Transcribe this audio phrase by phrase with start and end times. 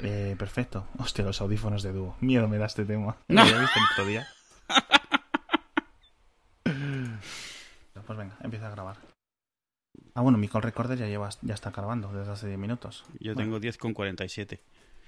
[0.00, 0.86] Eh, perfecto.
[0.98, 2.16] Hostia, los audífonos de dúo.
[2.20, 3.16] Miedo me da este tema.
[3.28, 4.28] ¿Lo había visto el otro día?
[8.06, 8.96] pues venga, empieza a grabar.
[10.14, 13.04] Ah, bueno, mi call recorder ya, lleva, ya está grabando desde hace 10 minutos.
[13.20, 14.60] Yo Bueno, tengo 10 con 47.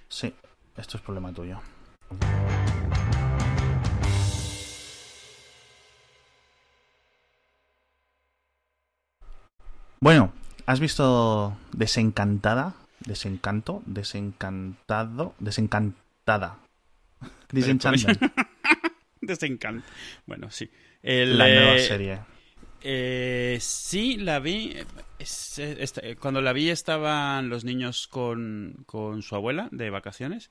[0.09, 0.35] Sí,
[0.77, 1.61] esto es problema tuyo.
[10.01, 10.33] Bueno,
[10.67, 12.75] ¿has visto Desencantada?
[13.07, 16.59] Desencanto, desencantado, desencantada.
[17.51, 18.21] Disenchantment,
[19.21, 19.87] Desencanto.
[20.27, 20.71] Bueno, sí.
[21.03, 22.19] El, la nueva eh, serie.
[22.83, 24.77] eh, sí, la vi.
[25.19, 30.51] Es- eh, cuando la vi estaban los niños con, con su abuela de vacaciones.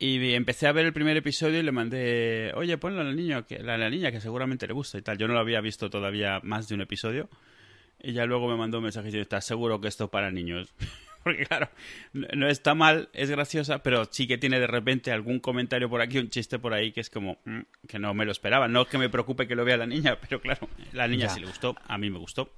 [0.00, 3.56] Y empecé a ver el primer episodio y le mandé, oye, ponlo al niño, que,
[3.56, 5.18] a la niña que seguramente le gusta y tal.
[5.18, 7.28] Yo no lo había visto todavía más de un episodio.
[8.00, 10.72] Y ya luego me mandó un mensaje diciendo, ¿estás seguro que esto es para niños?
[11.28, 11.68] Porque claro,
[12.14, 16.16] no está mal, es graciosa, pero sí que tiene de repente algún comentario por aquí,
[16.18, 18.66] un chiste por ahí que es como mm, que no me lo esperaba.
[18.66, 21.34] No que me preocupe que lo vea la niña, pero claro, la niña Ya.
[21.34, 22.50] sí le gustó, a mí me gustó.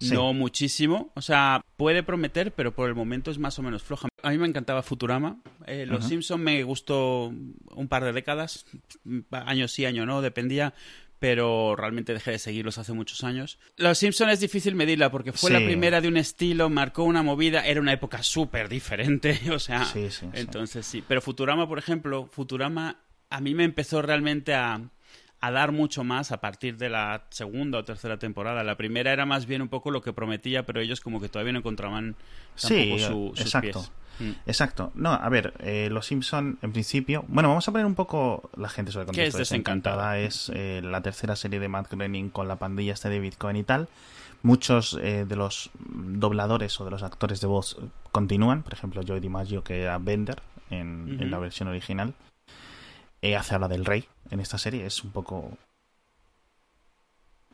[0.00, 0.12] Sí.
[0.12, 4.08] No muchísimo, o sea, puede prometer, pero por el momento es más o menos floja.
[4.22, 5.38] A mí me encantaba Futurama.
[5.66, 6.06] Eh, Los.
[6.06, 7.26] Simpson me gustó
[7.70, 8.66] un par de décadas,
[9.30, 10.74] año sí, año no, dependía,
[11.24, 13.58] pero realmente dejé de seguirlos hace muchos años.
[13.78, 17.64] Los Simpson es difícil medirla porque fue la primera de un estilo, marcó una movida,
[17.64, 20.26] era una época súper diferente, o sea, sí, sí.
[20.34, 21.02] entonces sí.
[21.08, 24.90] Pero Futurama, por ejemplo, Futurama a mí me empezó realmente a,
[25.46, 28.62] a dar mucho más a partir de la segunda o tercera temporada.
[28.64, 31.52] La primera era más bien un poco lo que prometía, pero ellos como que todavía
[31.52, 32.16] no encontraban
[32.54, 33.80] Sí, su- sus exacto.
[33.80, 33.92] pies.
[34.20, 34.30] Mm.
[34.46, 34.92] Exacto.
[34.94, 37.24] No, a ver, eh, Los Simpson en principio...
[37.28, 39.38] Bueno, vamos a poner un poco la gente sobre el ¿Qué es contexto.
[39.54, 40.18] Desencantada?
[40.18, 43.64] Es eh, la tercera serie de Matt Groening con la pandilla este de Bitcoin y
[43.64, 43.88] tal.
[44.42, 48.62] Muchos eh, de los dobladores o de los actores de voz eh, continúan.
[48.62, 52.14] Por ejemplo, Joey DiMaggio, que era Bender en, la versión original.
[53.24, 54.84] Eh, hace habla del rey en esta serie.
[54.84, 55.56] Es un poco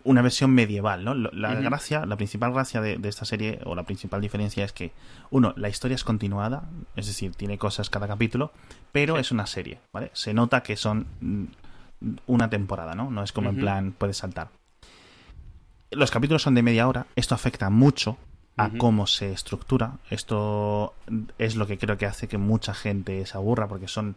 [0.03, 1.15] una versión medieval, ¿no?
[1.15, 4.91] La gracia, la principal gracia de, de esta serie, o la principal diferencia es que,
[5.31, 6.65] uno, la historia es continuada,
[6.97, 8.51] es decir, tiene cosas cada capítulo,
[8.91, 9.21] pero Sí.
[9.21, 10.11] es una serie, ¿vale?
[10.13, 11.45] Se nota que son mm,
[12.27, 13.09] una temporada, ¿no?
[13.13, 14.49] No es como en plan, puedes saltar.
[15.93, 18.17] Los capítulos son de media hora, esto afecta mucho
[18.57, 19.99] a cómo se estructura.
[20.11, 20.95] Esto
[21.39, 24.17] es lo que creo que hace que mucha gente se aburra, porque son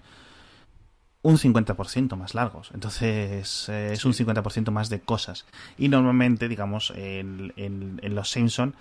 [1.23, 2.69] un 50% más largos.
[2.73, 5.45] Entonces eh, es un 50% más de cosas.
[5.77, 8.75] Y normalmente, digamos, en, en- en Los Simpson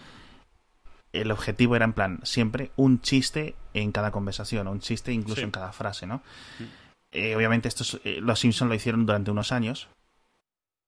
[1.12, 5.36] el objetivo era en plan siempre un chiste en cada conversación, o un chiste incluso
[5.40, 5.42] Sí.
[5.44, 6.22] en cada frase, ¿no?
[7.12, 9.88] Eh, obviamente estos, eh, Los Simpson lo hicieron durante unos años.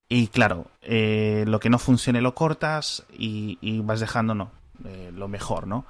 [0.08, 4.50] Y claro, lo que no funcione lo cortas y, y vas dejando, no,
[4.84, 5.86] eh, lo mejor, ¿no?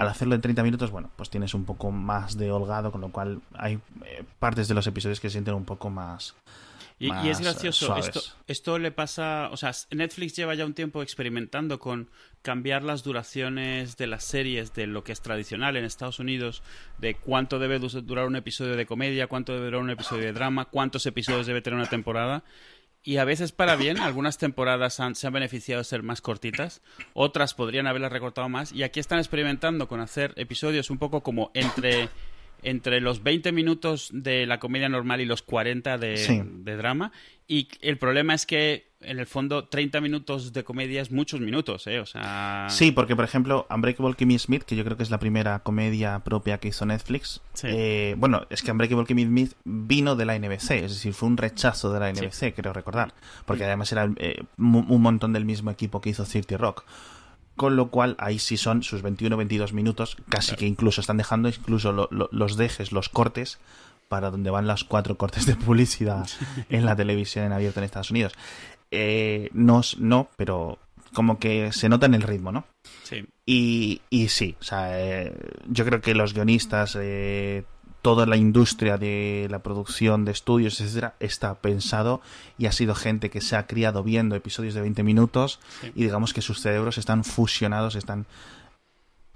[0.00, 3.10] Al hacerlo en 30 minutos, bueno, pues tienes un poco más de holgado, con lo
[3.10, 6.34] cual hay eh, partes de los episodios que se sienten un poco más...
[6.98, 10.72] Y, y es gracioso, eh, esto, esto le pasa, o sea, Netflix lleva ya un
[10.72, 12.08] tiempo experimentando con
[12.40, 16.62] cambiar las duraciones de las series de lo que es tradicional en Estados Unidos,
[16.96, 20.32] de cuánto debe du- durar un episodio de comedia, cuánto debe durar un episodio de
[20.32, 22.44] drama, cuántos episodios debe tener una temporada.
[23.06, 26.82] Y a veces para bien, algunas temporadas han- se han beneficiado de ser más cortitas,
[27.14, 31.52] otras podrían haberlas recortado más, y aquí están experimentando con hacer episodios un poco como
[31.54, 32.08] entre,
[32.62, 36.40] entre los 20 minutos de la comedia normal y los 40 de, Sí.
[36.44, 37.12] de drama,
[37.48, 41.86] y el problema es que en el fondo 30 minutos de comedia es muchos minutos,
[41.86, 42.00] ¿eh?
[42.00, 42.66] O sea...
[42.70, 46.18] Sí, porque por ejemplo, Unbreakable Kimmy Smith, que yo creo que es la primera comedia
[46.20, 47.68] propia que hizo Netflix, Sí.
[47.70, 51.36] eh, bueno, es que Unbreakable Kimmy Smith vino de la NBC, es decir, fue un
[51.36, 56.00] rechazo de la NBC, creo recordar, porque además era eh, un montón del mismo equipo
[56.00, 56.84] que hizo 30 Rock.
[57.56, 60.58] Con lo cual, ahí sí son sus 21-22 minutos, casi Claro.
[60.60, 63.58] que incluso están dejando incluso lo- lo- los dejes, los cortes,
[64.08, 66.28] para donde van los cuatro cortes de publicidad
[66.68, 68.34] en la televisión en abierto en Estados Unidos.
[68.90, 70.78] Eh, no, no, pero
[71.12, 72.66] como que se nota en el ritmo, ¿no?
[73.02, 73.24] Sí.
[73.46, 75.32] Y, y sí, o sea, eh,
[75.66, 77.64] yo creo que los guionistas, eh,
[78.06, 82.20] toda la industria de la producción de estudios, etcétera, está pensado
[82.56, 85.90] y ha sido gente que se ha criado viendo episodios de 20 minutos Sí.
[85.96, 88.26] y digamos que sus cerebros están fusionados, están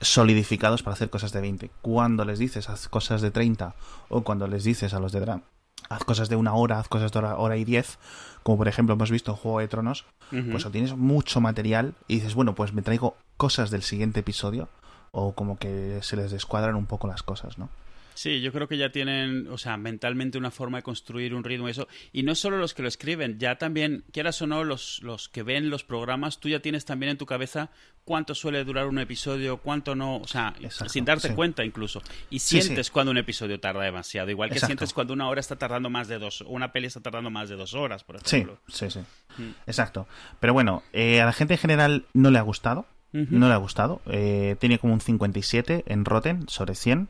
[0.01, 1.71] solidificados para hacer cosas de 20.
[1.83, 3.75] Cuando les dices haz cosas de 30
[4.09, 5.43] o cuando les dices a los de drama
[5.89, 7.99] haz cosas de una hora, haz cosas de hora, hora y diez,
[8.45, 10.05] como por ejemplo hemos visto en Juego de Tronos,
[10.53, 14.69] pues o tienes mucho material y dices, bueno, pues me traigo cosas del siguiente episodio
[15.11, 17.69] o como que se les descuadran un poco las cosas, ¿no?
[18.15, 21.69] Sí, yo creo que ya tienen, o sea, mentalmente una forma de construir un ritmo
[21.69, 21.89] y eso.
[22.13, 25.43] Y no solo los que lo escriben, ya también, quieras o no, los, los que
[25.43, 27.71] ven los programas, tú ya tienes también en tu cabeza
[28.05, 31.35] cuánto suele durar un episodio, cuánto no, o sea, Exacto, sin darte sí.
[31.35, 32.03] cuenta incluso.
[32.31, 32.93] Y Sí, sientes sí.
[32.93, 34.71] cuando un episodio tarda demasiado, igual que Exacto.
[34.71, 37.49] sientes cuando una hora está tardando más de dos, o una peli está tardando más
[37.49, 38.59] de dos horas, por Sí, ejemplo.
[38.69, 39.01] sí, sí.
[39.39, 39.51] Mm.
[39.67, 40.09] Exacto.
[40.41, 42.87] Pero bueno, eh, a la gente en general no le ha gustado.
[43.13, 44.01] No le ha gustado.
[44.07, 47.09] Eh, tiene como un 57 en Rotten sobre 100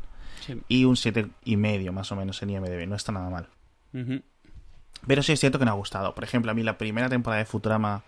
[0.54, 0.62] Sí.
[0.68, 2.86] y un 7 y medio más o menos en IMDb.
[2.86, 3.48] No está nada mal.
[5.06, 6.14] Pero sí es cierto que no ha gustado.
[6.14, 8.02] Por ejemplo, a mí la primera temporada de Futurama,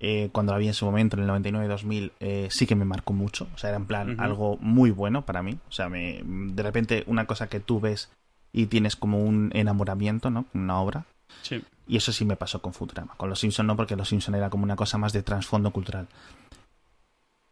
[0.00, 3.12] eh, cuando la vi en su momento, en el 99-2000, eh, sí que me marcó
[3.12, 3.48] mucho.
[3.54, 5.58] O sea, era en plan algo muy bueno para mí.
[5.68, 8.10] O sea, me, de repente una cosa que tú ves
[8.52, 10.46] y tienes como un enamoramiento, ¿no?
[10.54, 11.04] Una obra.
[11.42, 11.62] Sí.
[11.88, 13.14] Y eso sí me pasó con Futurama.
[13.16, 16.08] Con Los Simpson no, porque Los Simpson era como una cosa más de trasfondo cultural.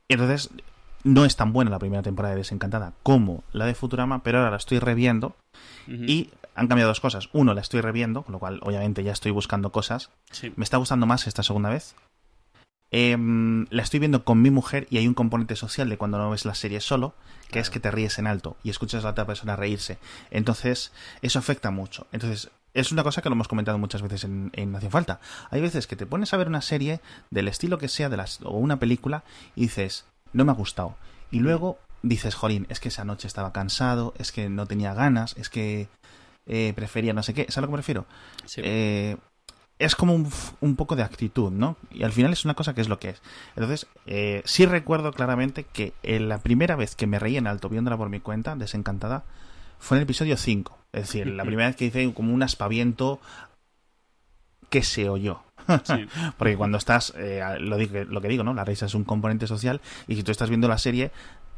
[0.08, 0.50] Entonces,
[1.04, 4.50] no es tan buena la primera temporada de Desencantada como la de Futurama, pero ahora
[4.50, 5.36] la estoy reviendo
[5.86, 7.28] y han cambiado dos cosas.
[7.32, 10.10] Uno, la estoy reviendo, con lo cual obviamente ya estoy buscando cosas.
[10.30, 10.52] Sí.
[10.56, 11.94] Me está gustando más esta segunda vez.
[12.90, 16.30] Em, la estoy viendo con mi mujer y hay un componente social de cuando no
[16.30, 17.14] ves la serie solo,
[17.50, 19.98] que es que te ríes en alto y escuchas a la otra persona reírse.
[20.30, 22.06] Entonces, eso afecta mucho.
[22.12, 25.20] Entonces, es una cosa que lo hemos comentado muchas veces en, en Nación Falta.
[25.50, 27.00] Hay veces que te pones a ver una serie
[27.30, 29.24] del estilo que sea de las, o una película
[29.56, 30.96] y dices, no me ha gustado.
[31.30, 35.34] Y luego dices, jolín, es que esa noche estaba cansado, es que no tenía ganas,
[35.38, 35.88] es que
[36.46, 37.42] eh, prefería no sé qué.
[37.44, 38.06] ¿Sabes a lo que me refiero?
[38.44, 38.60] Sí.
[38.62, 39.16] Eh,
[39.78, 41.76] es como un, un poco de actitud, ¿no?
[41.90, 43.22] Y al final es una cosa que es lo que es.
[43.56, 47.68] Entonces, eh, sí recuerdo claramente que en la primera vez que me reí en alto
[47.68, 49.24] viéndola por mi cuenta, desencantada,
[49.78, 50.78] fue en el episodio 5.
[50.92, 53.20] Es decir, la primera vez que hice como un aspaviento
[54.70, 55.42] que se oyó.
[55.84, 56.06] Sí.
[56.38, 58.54] Porque cuando estás, eh, lo, digo- lo que digo, ¿no?
[58.54, 61.10] La risa es un componente social y si tú estás viendo la serie,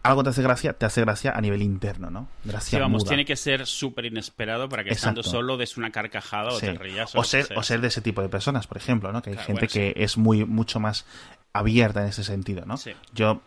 [0.03, 2.29] algo te hace gracia, te hace gracia a nivel interno, ¿no?
[2.45, 3.09] Gracia Sí, vamos, muda.
[3.09, 5.21] tiene que ser súper inesperado para que Exacto.
[5.21, 6.67] estando solo des una carcajada o Sí.
[6.67, 7.13] te rías.
[7.17, 9.21] O ser, o ser de ese tipo de personas, por ejemplo, ¿no?
[9.23, 11.07] Que hay Claro, gente bueno, que es muy mucho más
[11.53, 12.77] abierta en ese sentido, ¿no?
[13.15, 13.41] Yo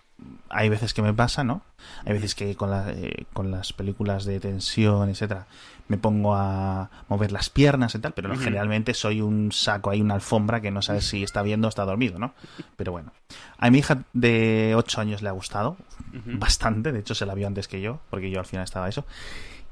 [0.50, 1.61] hay veces que me pasa, ¿no?
[2.06, 5.47] Hay veces que con, la- eh, con las películas de tensión, etcétera,
[5.89, 10.13] me pongo a mover las piernas y tal, pero generalmente soy un saco, hay una
[10.13, 12.33] alfombra que no sabes si está viendo o está dormido, ¿no?
[12.77, 13.12] Pero bueno.
[13.57, 15.77] A mi hija de 8 años le ha gustado
[16.13, 19.03] bastante, de hecho se la vio antes que yo, porque yo al final estaba eso.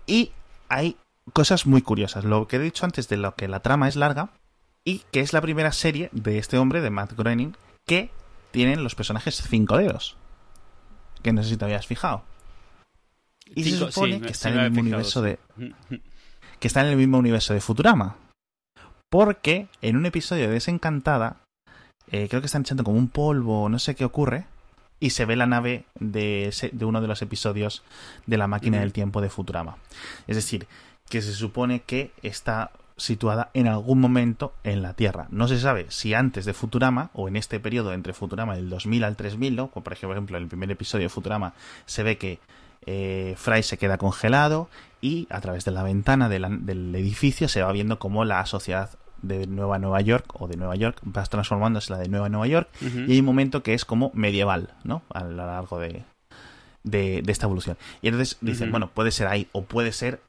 [0.08, 0.32] Y
[0.70, 0.98] hay
[1.34, 2.26] cosas muy curiosas.
[2.26, 4.30] Lo que he dicho antes de lo que la trama es larga
[4.84, 7.56] y que es la primera serie de este hombre, de Matt Groening,
[7.86, 8.10] que
[8.50, 10.18] tienen los personajes cinco dedos.
[11.22, 12.24] Que no sé si te habías fijado.
[13.56, 15.40] Y se supone sí, que está en el mismo universo de
[16.60, 18.16] que está en el mismo universo de Futurama.
[19.10, 21.38] Porque en un episodio de Desencantada,
[22.12, 24.46] eh, creo que están echando como un polvo, no sé qué ocurre,
[25.00, 27.84] y se ve la nave de, ese- de uno de los episodios
[28.26, 29.78] de la máquina del tiempo de Futurama.
[30.28, 30.68] Es decir,
[31.10, 35.28] que se supone que está situada en algún momento en la Tierra.
[35.30, 39.04] No se sabe si antes de Futurama o en este periodo entre Futurama del 2000
[39.04, 39.68] al 3000, ¿no?
[39.68, 41.54] Por ejemplo en el primer episodio de Futurama
[41.86, 42.40] se ve que
[42.88, 44.70] eh, Fry se queda congelado
[45.02, 48.44] y a través de la ventana de la- del edificio se va viendo cómo la
[48.48, 48.90] sociedad
[49.22, 52.48] de Nueva Nueva York o de Nueva York va transformándose en la de Nueva Nueva
[52.48, 52.70] York
[53.08, 55.02] y hay un momento que es como medieval, ¿no?
[55.14, 56.04] A lo largo de,
[56.84, 57.78] de, de esta evolución.
[58.02, 60.22] Y entonces dicen, bueno, puede ser ahí o puede ser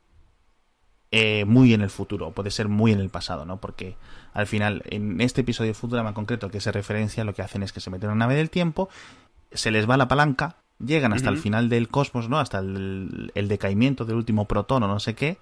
[1.10, 3.58] eh, muy en el futuro, o puede ser muy en el pasado, ¿no?
[3.58, 3.96] Porque
[4.34, 7.62] al final, en este episodio de Futurama en concreto, que se referencia, lo que hacen
[7.62, 8.90] es que se meten en una nave del tiempo,
[9.52, 12.38] se les va la palanca, llegan hasta el final del cosmos, ¿no?
[12.38, 15.38] Hasta el, el decaimiento del último protón o no sé qué,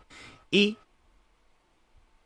[0.51, 0.79] y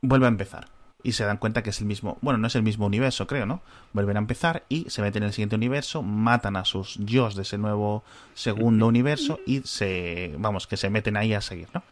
[0.02, 0.68] vuelve a empezar.
[1.02, 3.46] Y se dan cuenta que es el mismo, bueno, no es el mismo universo, creo,
[3.46, 3.62] ¿no?
[3.94, 7.42] Vuelven a empezar y se meten en el siguiente universo, matan a sus yos de
[7.42, 11.82] ese nuevo segundo universo y se, vamos, que se meten ahí a seguir, ¿no?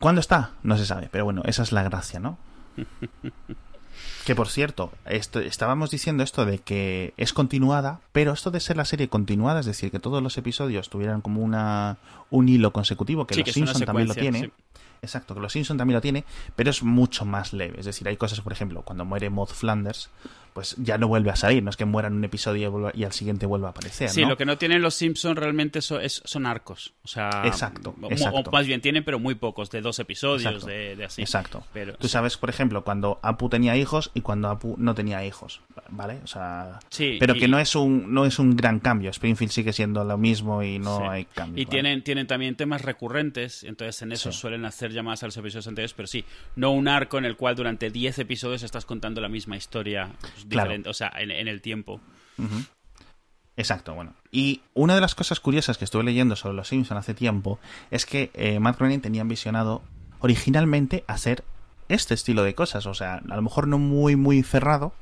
[0.00, 0.52] ¿Cuándo está?
[0.62, 2.38] No se sabe, pero bueno, esa es la gracia, ¿no?
[4.24, 8.76] Que por cierto, esto, estábamos diciendo esto de que es continuada, pero esto de ser
[8.76, 11.98] la serie continuada, es decir, que todos los episodios tuvieran como una
[12.30, 14.40] un hilo consecutivo, que Sí, los que Simpson también lo tiene.
[14.40, 14.52] sí.
[15.02, 16.24] Exacto, que los Simpson también lo tiene,
[16.56, 17.78] pero es mucho más leve.
[17.78, 20.08] Es decir, hay cosas, por ejemplo, cuando muere Maud Flanders,
[20.54, 22.92] pues ya no vuelve a salir, no es que muera en un episodio y, vuelva-
[22.94, 24.28] y al siguiente vuelva a aparecer, Sí, ¿no?
[24.30, 26.94] lo que no tienen los Simpsons realmente es- son arcos.
[27.04, 28.48] O sea, Exacto, o- exacto.
[28.48, 30.66] O, más bien tienen, pero muy pocos, de dos episodios, Exacto.
[30.68, 31.20] de, de así.
[31.22, 31.64] Exacto.
[31.72, 35.60] Pero, Tú sabes, por ejemplo, cuando Apu tenía hijos y cuando Apu no tenía hijos,
[35.90, 36.20] ¿vale?
[36.22, 39.10] O sea, Sí, pero y- que no es un no es un gran cambio.
[39.10, 41.02] Springfield sigue siendo lo mismo y no Sí.
[41.10, 41.60] hay cambio.
[41.60, 41.70] Y ¿vale?
[41.72, 45.94] tienen, tienen también temas recurrentes, entonces en eso suelen hacer llamadas a los episodios anteriores,
[45.94, 49.56] pero sí, no un arco en el cual durante 10 episodios estás contando la misma
[49.56, 50.74] historia pues, Claro.
[50.86, 52.00] o sea, en, en el tiempo.
[53.56, 54.14] Exacto, bueno.
[54.32, 57.58] Y una de las cosas curiosas que estuve leyendo sobre los Simpson hace tiempo
[57.90, 59.82] es que eh, Matt Groening tenía visionado
[60.18, 61.44] originalmente hacer
[61.88, 62.86] este estilo de cosas.
[62.86, 64.92] O sea, a lo mejor no muy, muy cerrado,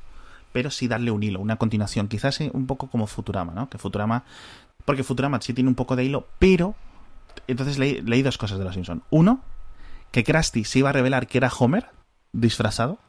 [0.51, 2.07] pero sí darle un hilo, una continuación.
[2.07, 3.69] Quizás un poco como Futurama, ¿no?
[3.69, 4.23] Que Futurama.
[4.85, 6.75] Porque Futurama sí tiene un poco de hilo, pero.
[7.47, 9.01] Entonces leí, leí dos cosas de los Simpson.
[9.09, 9.41] Uno,
[10.11, 11.87] que Krusty se iba a revelar que era Homer,
[12.31, 12.99] disfrazado.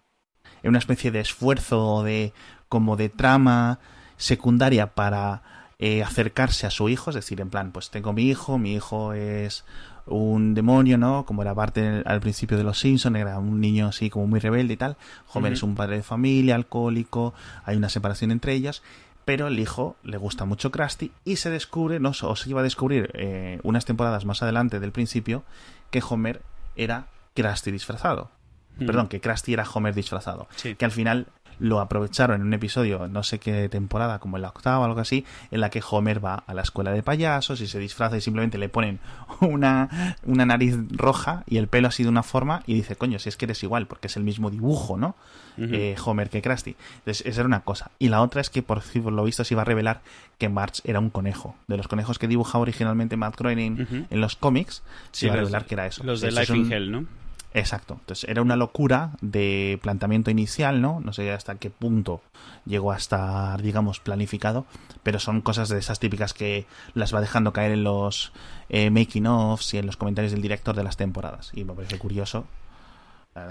[0.65, 2.33] En una especie de esfuerzo de.
[2.69, 3.79] como de trama
[4.17, 5.43] secundaria para
[5.79, 9.13] eh, acercarse a su hijo, es decir, en plan, pues tengo mi hijo, mi hijo
[9.13, 9.65] es
[10.07, 11.25] un demonio, ¿no?
[11.27, 14.75] Como era parte al principio de los Simpsons, era un niño así como muy rebelde
[14.75, 14.97] y tal.
[15.33, 18.83] Homer es un padre de familia, alcohólico, hay una separación entre ellas,
[19.25, 22.65] pero el hijo le gusta mucho Krusty y se descubre, no, o se iba a
[22.65, 25.43] descubrir eh, unas temporadas más adelante del principio,
[25.91, 26.43] que Homer
[26.77, 28.31] era Krusty disfrazado.
[28.79, 30.49] Perdón, que Krusty era Homer disfrazado.
[30.77, 31.27] Que al final
[31.59, 35.01] lo aprovecharon en un episodio, no sé qué temporada, como en la octava o algo
[35.01, 38.21] así, en la que Homer va a la escuela de payasos y se disfraza y
[38.21, 39.01] simplemente le ponen
[39.41, 43.29] una, una nariz roja y el pelo así de una forma y dice, coño, si
[43.29, 45.17] es que eres igual, porque es el mismo dibujo, ¿no?
[45.57, 46.75] Eh, Homer que Krusty.
[46.99, 47.93] Entonces, esa era una cosa.
[48.01, 50.01] Y la otra es que, por, lo visto, se iba a revelar
[50.37, 51.55] que March era un conejo.
[51.69, 55.65] De los conejos que dibujaba originalmente Matt Groening en los cómics, se iba a revelar
[55.67, 56.03] que era eso.
[56.03, 57.07] Los de Life in Hell, ¿no?
[57.55, 57.97] Exacto.
[58.01, 61.01] Entonces era una locura de planteamiento inicial, ¿no?
[61.01, 62.21] No sé hasta qué punto
[62.67, 64.67] llegó a estar, digamos, planificado,
[65.05, 68.33] pero son cosas de esas típicas que las va dejando caer en los
[68.69, 71.53] eh, making offs y en los comentarios del director de las temporadas.
[71.55, 72.45] Y me parece curioso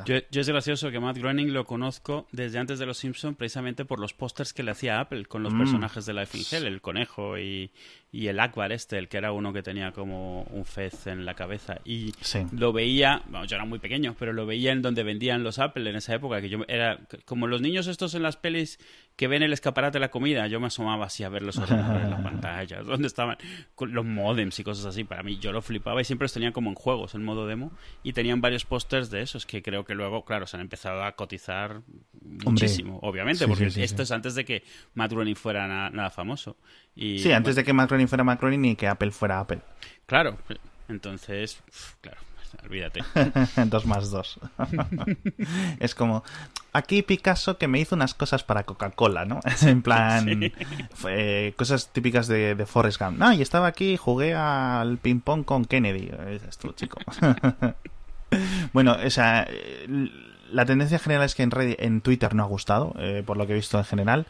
[0.06, 4.00] yo, es gracioso que Matt Groening lo conozco desde antes de Los Simpsons precisamente por
[4.00, 5.58] los pósters que le hacía Apple con los mm.
[5.58, 7.70] personajes de Life in Hell, el conejo y,
[8.14, 11.34] y, el Akbar este, el que era uno que tenía como un fez en la
[11.34, 11.80] cabeza.
[11.84, 12.14] Y
[12.52, 15.90] lo veía, bueno, yo era muy pequeño, pero lo veía en donde vendían los Apple
[15.90, 18.80] en esa época, que yo era como los niños estos en las pelis
[19.16, 22.22] que ven el escaparate de la comida, yo me asomaba así a verlos en las
[22.24, 23.38] pantallas, donde estaban
[23.80, 25.04] los modems y cosas así.
[25.04, 27.72] Para mí, yo lo flipaba y siempre los tenía como en juegos, en modo demo,
[28.02, 31.12] y tenían varios pósters de esos que creo que luego, claro, se han empezado a
[31.16, 31.82] cotizar
[32.22, 34.64] muchísimo, obviamente, porque esto es antes de que
[34.96, 36.58] Matt Groening fuera nada famoso.
[36.96, 39.62] Y, sí, antes de que Matt Fuera Groening y que Apple fuera Apple.
[40.06, 40.38] Claro,
[40.88, 41.62] entonces,
[42.02, 42.18] claro,
[42.64, 43.04] olvídate.
[43.66, 44.40] dos más dos.
[45.80, 46.24] es como,
[46.72, 49.40] aquí Picasso que me hizo unas cosas para Coca-Cola, ¿no?
[49.62, 50.52] en plan,
[51.56, 53.22] cosas típicas de, de Forrest Gump.
[53.22, 56.12] Ah, y estaba aquí, jugué al ping-pong con Kennedy.
[56.30, 57.00] Es tú, chico.
[58.74, 59.48] bueno, o sea,
[60.54, 63.54] la tendencia general es que en, en Twitter no ha gustado, eh, por lo que
[63.54, 64.28] he visto en general.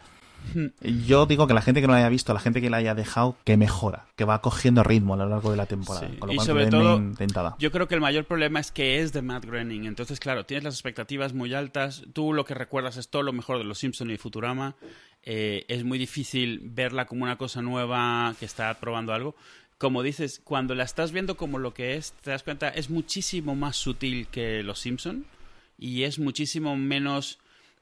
[0.81, 2.95] Yo digo que la gente que no la haya visto, la gente que la haya
[2.95, 6.09] dejado, que mejora, que va cogiendo ritmo a lo largo de la temporada.
[6.31, 7.01] y sobre todo,
[7.59, 9.85] yo creo que el mayor problema es que es de Matt Groening.
[9.85, 12.03] Entonces, claro, tienes las expectativas muy altas.
[12.13, 14.75] Tú lo que recuerdas es todo lo mejor de los Simpsons y Futurama.
[15.23, 19.35] Eh, es muy difícil verla como una cosa nueva que está probando algo.
[19.77, 23.55] Como dices, cuando la estás viendo como lo que es, te das cuenta, es muchísimo
[23.55, 25.25] más sutil que los Simpsons
[25.77, 27.39] y es muchísimo menos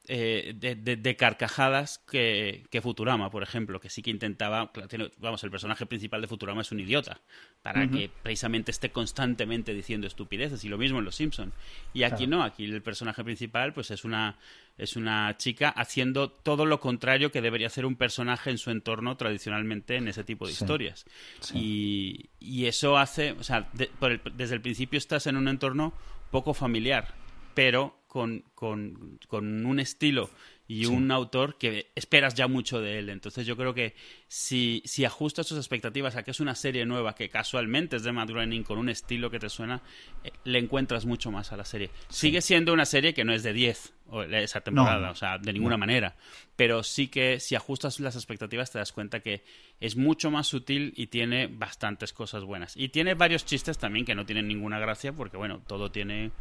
[0.07, 4.71] eh, de, carcajadas que, Futurama, por ejemplo, que sí que intentaba,
[5.19, 7.21] vamos, el personaje principal de Futurama es un idiota,
[7.61, 11.53] para que precisamente esté constantemente diciendo estupideces, y lo mismo en Los Simpson.
[11.93, 14.37] Y aquí no, aquí el personaje principal pues es una,
[14.77, 19.17] es una chica haciendo todo lo contrario que debería hacer un personaje en su entorno
[19.17, 21.05] tradicionalmente en ese tipo de historias.
[21.53, 22.29] Y,
[22.65, 25.93] eso hace, o sea, desde el principio estás en un entorno
[26.31, 27.13] poco familiar,
[27.53, 30.29] pero con, con, con un estilo
[30.71, 33.09] y un autor que esperas ya mucho de él.
[33.09, 33.93] Entonces yo creo que
[34.29, 38.13] si, si ajustas tus expectativas a que es una serie nueva que casualmente es de
[38.13, 39.81] Matt Groening con un estilo que te suena,
[40.23, 41.89] eh, le encuentras mucho más a la serie.
[42.07, 43.93] Sigue siendo una serie que no es de 10
[44.31, 46.15] esa temporada, o sea, de ninguna manera.
[46.55, 49.43] Pero sí que si ajustas las expectativas te das cuenta que
[49.81, 52.77] es mucho más sutil y tiene bastantes cosas buenas.
[52.77, 56.31] Y tiene varios chistes también que no tienen ninguna gracia porque, bueno, todo tiene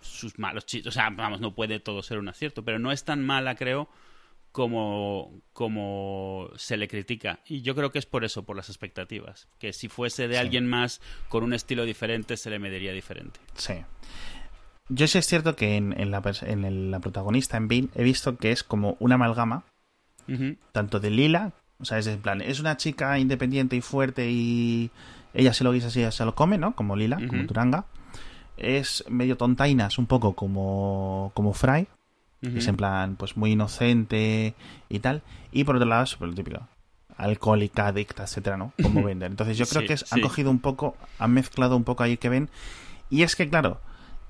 [0.00, 0.88] sus malos chistes.
[0.88, 3.88] O sea, vamos, no puede todo ser un acierto, pero no es tan mala, creo,
[4.52, 7.40] como, como se le critica.
[7.46, 9.48] Y yo creo que es por eso, por las expectativas.
[9.58, 13.40] Que si fuese de alguien más con un estilo diferente, se le mediría diferente.
[13.54, 13.74] Sí.
[14.88, 18.50] Yo sí es cierto que en, la, en la, protagonista, en Bean, he visto que
[18.50, 19.64] es como una amalgama,
[20.72, 24.90] tanto de Lila, o sea, es en plan, es una chica independiente y fuerte y
[25.34, 26.74] ella se lo guisa así, se lo come, ¿no?
[26.76, 27.86] Como Lila, como Turanga
[28.60, 31.88] es medio tontainas, un poco como, como Fry.
[32.42, 34.54] Es en plan, pues muy inocente
[34.88, 35.22] y tal.
[35.52, 36.60] Y por otro lado, es lo típico.
[37.18, 38.72] Alcohólica, adicta, etcétera, ¿no?
[38.82, 39.30] Como vender.
[39.30, 42.48] Entonces yo creo que han cogido un poco, han mezclado un poco ahí que ven.
[43.10, 43.82] Y es que, claro,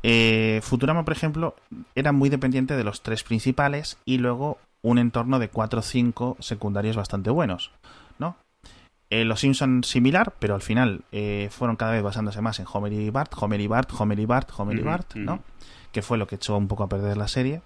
[0.02, 1.54] eh, Futurama, por ejemplo,
[1.94, 6.36] era muy dependiente de los tres principales y luego un entorno de 4 o 5
[6.40, 7.70] secundarios bastante buenos,
[8.18, 8.36] ¿no?
[9.10, 12.92] Eh, los Simpson similar, pero al final eh, fueron cada vez basándose más en Homer
[12.92, 15.42] y Bart, Homer y Bart, Homer y Bart, Homer y Bart, ¿no?
[15.90, 17.60] Que fue lo que echó un poco a perder la serie.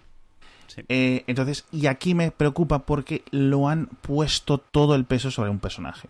[0.68, 0.82] Sí.
[0.88, 5.58] Eh, entonces, y aquí me preocupa porque lo han puesto todo el peso sobre un
[5.58, 6.08] personaje.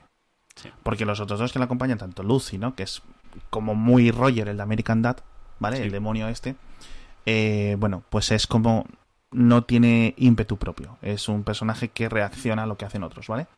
[0.55, 0.71] Sí.
[0.85, 2.77] Porque los otros dos que la acompañan, tanto Lucy, ¿no?
[2.77, 3.03] Que es
[3.51, 5.17] como muy Roger, el de American Dad,
[5.59, 5.79] ¿vale?
[5.79, 5.83] Sí.
[5.83, 6.55] El demonio este.
[7.27, 8.87] eh, bueno, pues es como.
[9.33, 10.97] No tiene ímpetu propio.
[11.03, 13.49] Es un personaje que reacciona a lo que hacen otros, ¿vale?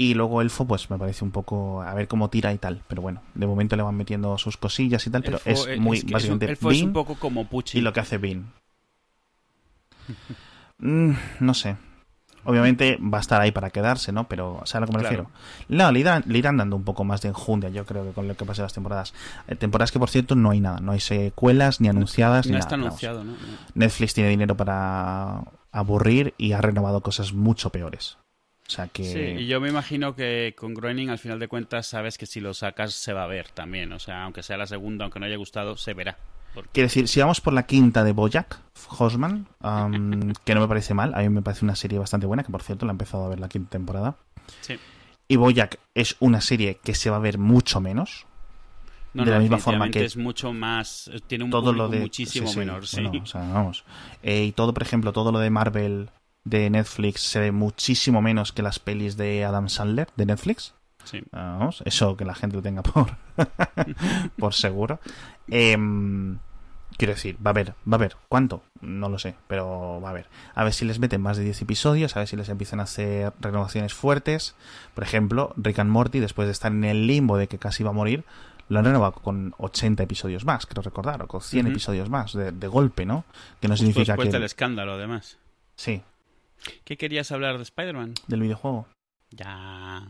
[0.00, 1.82] Y luego Elfo, pues me parece un poco.
[1.82, 2.82] A ver cómo tira y tal.
[2.86, 5.22] Pero bueno, de momento le van metiendo sus cosillas y tal.
[5.24, 5.96] Pero Elfo, es eh, muy.
[5.98, 7.78] es que es un- básicamente, Elfo es un poco como Pucci.
[7.78, 8.52] y lo que hace Bean.
[10.78, 11.76] Mm, no sé.
[12.44, 14.28] Obviamente va a estar ahí para quedarse, ¿no?
[14.28, 15.24] Pero, ¿sabes a lo que me Claro.
[15.24, 15.30] refiero?
[15.68, 18.26] No, le irán, le irán dando un poco más de enjundia, yo creo que con
[18.28, 19.12] lo que pase las temporadas.
[19.48, 20.78] Eh, temporadas que, por cierto, no hay nada.
[20.80, 22.66] No hay secuelas, ni anunciadas, ni No nada.
[22.66, 23.24] está anunciado.
[23.24, 23.34] No.
[23.74, 28.16] Netflix tiene dinero para aburrir y ha renovado cosas mucho peores.
[28.68, 29.02] O sea que...
[29.04, 32.40] Sí, y yo me imagino que con Groening, al final de cuentas, sabes que si
[32.40, 33.92] lo sacas se va a ver también.
[33.92, 36.18] O sea, aunque sea la segunda, aunque no haya gustado, se verá.
[36.54, 38.60] Porque- Quiero decir, si vamos por la quinta de Bojack
[38.90, 42.42] Horseman, am, que no me parece mal, a mí me parece una serie bastante buena,
[42.42, 44.16] que por cierto la he empezado a ver la quinta temporada.
[44.60, 44.78] Sí.
[45.28, 48.26] Y Bojack es una serie que se va a ver mucho menos.
[49.14, 51.10] No, de no, la misma forma que es mucho más.
[51.26, 53.02] Tiene un todo lo de muchísimo sí, sí, menor, sí.
[53.02, 53.84] bueno, o sea, vamos.
[54.22, 56.10] Eh, y todo, por ejemplo, todo lo de Marvel
[56.48, 60.74] de Netflix se ve muchísimo menos que las pelis de Adam Sandler de Netflix.
[61.04, 61.22] Sí.
[61.32, 63.16] Vamos, eso que la gente lo tenga por,
[64.38, 65.00] por seguro.
[65.48, 66.38] Em,
[66.96, 68.16] quiero decir, va a haber, va a haber.
[68.28, 68.62] ¿Cuánto?
[68.80, 70.26] No lo sé, pero va a haber.
[70.54, 72.82] A ver si les meten más de 10 episodios, a ver si les empiezan a
[72.84, 74.54] hacer renovaciones fuertes.
[74.94, 77.90] Por ejemplo, Rick and Morty, después de estar en el limbo de que casi iba
[77.90, 78.24] a morir,
[78.68, 81.72] lo han renovado con 80 episodios más, creo recordar, o con 100 Ujú.
[81.72, 83.24] episodios más de, de golpe, ¿no?
[83.60, 84.32] Que no Justo significa después que...
[84.32, 85.38] del escándalo, además.
[85.74, 86.02] Sí,
[86.84, 88.14] ¿Qué querías hablar de Spider-Man?
[88.26, 88.86] del videojuego.
[89.30, 90.08] Ya.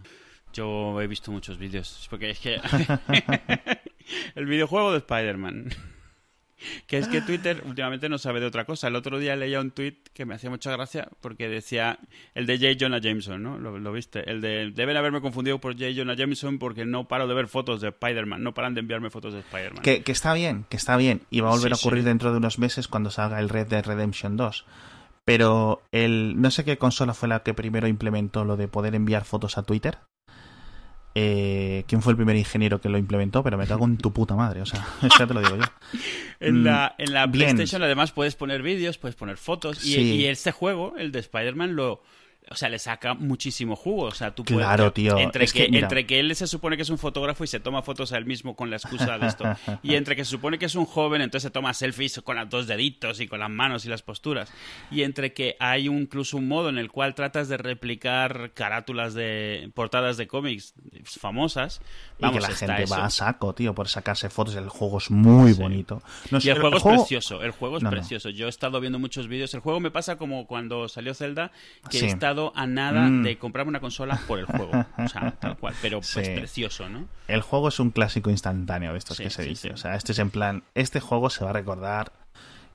[0.52, 2.06] Yo he visto muchos vídeos.
[2.10, 2.60] Porque es que.
[4.34, 5.68] el videojuego de Spider-Man.
[6.88, 8.88] Que es que Twitter últimamente no sabe de otra cosa.
[8.88, 12.00] El otro día leía un tweet que me hacía mucha gracia porque decía
[12.34, 12.76] el de J.
[12.80, 13.58] Jonah Jameson, ¿no?
[13.58, 14.28] Lo, lo viste.
[14.28, 15.92] El de deben haberme confundido por J.
[15.94, 18.42] Jonah Jameson porque no paro de ver fotos de Spider-Man.
[18.42, 19.82] No paran de enviarme fotos de Spider-Man.
[19.84, 21.22] Que, que está bien, que está bien.
[21.30, 22.08] Y va a volver Sí, a ocurrir sí.
[22.08, 24.64] dentro de unos meses cuando salga el Red Dead Redemption 2.
[25.28, 29.26] Pero el no sé qué consola fue la que primero implementó lo de poder enviar
[29.26, 29.98] fotos a Twitter.
[31.14, 33.42] Eh, ¿Quién fue el primer ingeniero que lo implementó?
[33.42, 34.62] Pero me cago en tu puta madre.
[34.62, 35.64] O sea, eso ya te lo digo yo.
[36.40, 37.56] En Mm, la, en la bien.
[37.56, 40.00] PlayStation además puedes poner vídeos, puedes poner fotos y, Sí.
[40.14, 42.02] y este juego, el de Spider-Man, lo...
[42.51, 44.05] O sea, le saca muchísimo jugo.
[44.05, 44.64] O sea, tú puedes...
[44.64, 45.18] Claro, tío.
[45.18, 45.85] Entre, Es que, que, mira.
[45.87, 48.24] entre que él se supone que es un fotógrafo y se toma fotos a él
[48.24, 49.44] mismo con la excusa de esto.
[49.83, 52.48] y entre que se supone que es un joven, entonces se toma selfies con los
[52.48, 54.51] dos deditos y con las manos y las posturas.
[54.90, 59.12] Y entre que hay un- incluso un modo en el cual tratas de replicar carátulas
[59.12, 60.72] de portadas de cómics
[61.05, 61.83] famosas.
[62.18, 62.94] Y que la gente eso.
[62.96, 64.55] va a saco, tío, por sacarse fotos.
[64.57, 65.61] El juego es muy Sí.
[65.61, 66.03] bonito.
[66.31, 67.96] No Y el juego es precioso, el juego es No, no.
[67.96, 68.31] precioso.
[68.31, 69.53] Yo he estado viendo muchos vídeos.
[69.55, 71.53] El juego me pasa como cuando salió Zelda,
[71.90, 72.05] que Sí.
[72.07, 73.22] he estado a nada Mm.
[73.22, 74.72] de comprarme una consola por el juego.
[74.96, 75.74] O sea, tal cual.
[75.83, 76.35] Pero pues Sí.
[76.35, 77.07] precioso, ¿no?
[77.29, 79.70] El juego es un clásico instantáneo de estos Sí, que se sí, dice.
[79.72, 80.62] O sea, este es en plan.
[80.74, 82.12] Este juego se va a recordar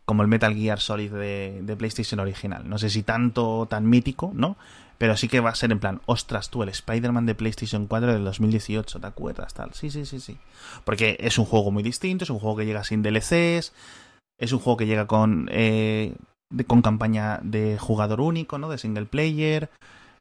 [0.05, 2.67] como el Metal Gear Solid de, de PlayStation original.
[2.67, 4.57] No sé si tanto, tan mítico, ¿no?
[4.97, 8.13] Pero sí que va a ser en plan, ostras, tú, el Spider-Man de PlayStation 4
[8.13, 9.53] del 2018, ¿te acuerdas?
[9.53, 9.73] Tal.
[9.73, 10.37] Sí, sí, sí, sí.
[10.85, 13.73] Porque es un juego muy distinto, es un juego que llega sin DLCs,
[14.37, 16.13] es un juego que llega con, eh,
[16.49, 18.69] de- con campaña de jugador único, ¿no?
[18.69, 19.69] De single player,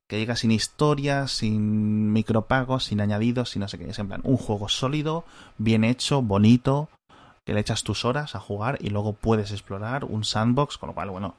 [0.08, 3.88] que llega sin historias, sin micropagos, sin añadidos, sin no sé qué.
[3.90, 5.24] Es en plan, un juego sólido,
[5.58, 6.88] bien hecho, bonito,
[7.44, 10.94] que le echas tus horas a jugar y luego puedes explorar un sandbox, con lo
[10.94, 11.34] cual, bueno,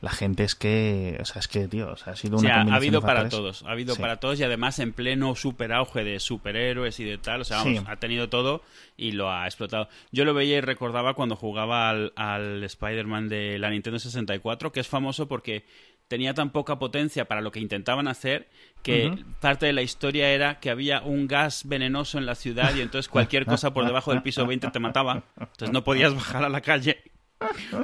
[0.00, 2.48] la gente es que, o sea, es que, tío, o sea, ha sido O una
[2.64, 3.64] sea, ha habido para todos.
[3.64, 4.00] Ha habido Sí.
[4.00, 7.40] para todos y además en pleno super auge de superhéroes y de tal.
[7.40, 7.84] O sea, vamos, Sí.
[7.88, 8.62] ha tenido todo
[8.96, 9.88] y lo ha explotado.
[10.12, 14.78] Yo lo veía y recordaba cuando jugaba al, al Spider-Man de la Nintendo 64, que
[14.78, 15.64] es famoso porque
[16.08, 18.48] tenía tan poca potencia para lo que intentaban hacer
[18.82, 22.80] que parte de la historia era que había un gas venenoso en la ciudad y
[22.80, 25.24] entonces cualquier cosa por debajo del piso 20 te mataba.
[25.38, 27.02] Entonces no podías bajar a la calle.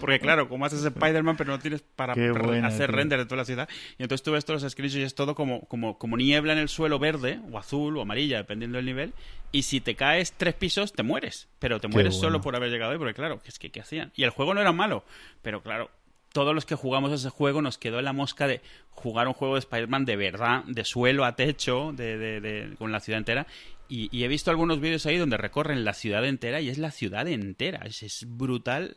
[0.00, 2.96] Porque claro, como haces Spider-Man, pero no tienes para buena, hacer tío.
[2.96, 3.68] render de toda la ciudad.
[3.98, 6.58] Y entonces tú ves todos los screenshots y es todo como, como, como niebla en
[6.58, 9.14] el suelo verde, o azul, o amarilla, dependiendo del nivel.
[9.52, 11.48] Y si te caes tres pisos, te mueres.
[11.60, 12.20] Pero te mueres bueno.
[12.20, 14.10] solo por haber llegado ahí, porque claro, es que ¿qué hacían?
[14.16, 15.04] Y el juego no era malo,
[15.42, 15.88] pero claro,
[16.34, 19.60] todos los que jugamos ese juego nos quedó la mosca de jugar un juego de
[19.60, 23.46] Spider-Man de verdad, de suelo a techo, de, de- de- con la ciudad entera.
[23.88, 26.90] Y, y he visto algunos vídeos ahí donde recorren la ciudad entera y es la
[26.90, 27.86] ciudad entera.
[27.86, 28.96] Es brutal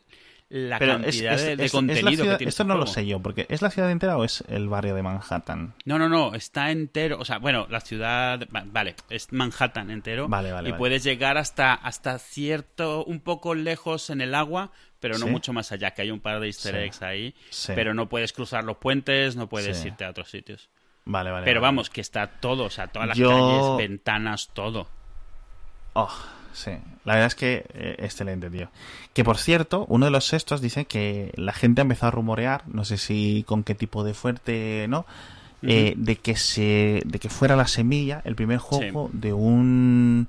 [0.50, 2.80] la Pero cantidad es- es- de, es- contenido ciudad- que tiene Esto este no lo
[2.86, 2.94] juego.
[2.94, 5.74] sé yo, porque ¿es la ciudad entera o es el barrio de Manhattan?
[5.84, 7.18] No, no, no, está entero.
[7.18, 8.40] O sea, bueno, la ciudad.
[8.54, 10.26] va- Vale, es Manhattan entero.
[10.28, 10.78] Vale, vale, Y vale.
[10.78, 13.04] puedes llegar hasta, hasta cierto.
[13.04, 15.30] un poco lejos en el agua, pero no Sí.
[15.30, 16.80] mucho más allá, que hay un par de easter Sí.
[16.80, 17.34] eggs ahí.
[17.50, 17.72] Sí.
[17.74, 20.70] Pero no puedes cruzar los puentes, no puedes irte a otros sitios.
[21.04, 21.44] Vale, vale.
[21.44, 21.68] Pero vale.
[21.68, 24.88] vamos, que está todo, o sea, todas las Yo- calles, ventanas, todo.
[25.94, 26.10] Oh,
[26.58, 26.72] sí.
[27.04, 28.70] La verdad es que eh, excelente, tío.
[29.14, 32.62] Que por cierto, uno de los sextos dice que la gente ha empezado a rumorear,
[32.66, 35.06] no sé si con qué tipo de fuerte, ¿no?
[35.62, 40.28] Eh, de que se de que fuera la semilla el primer juego de un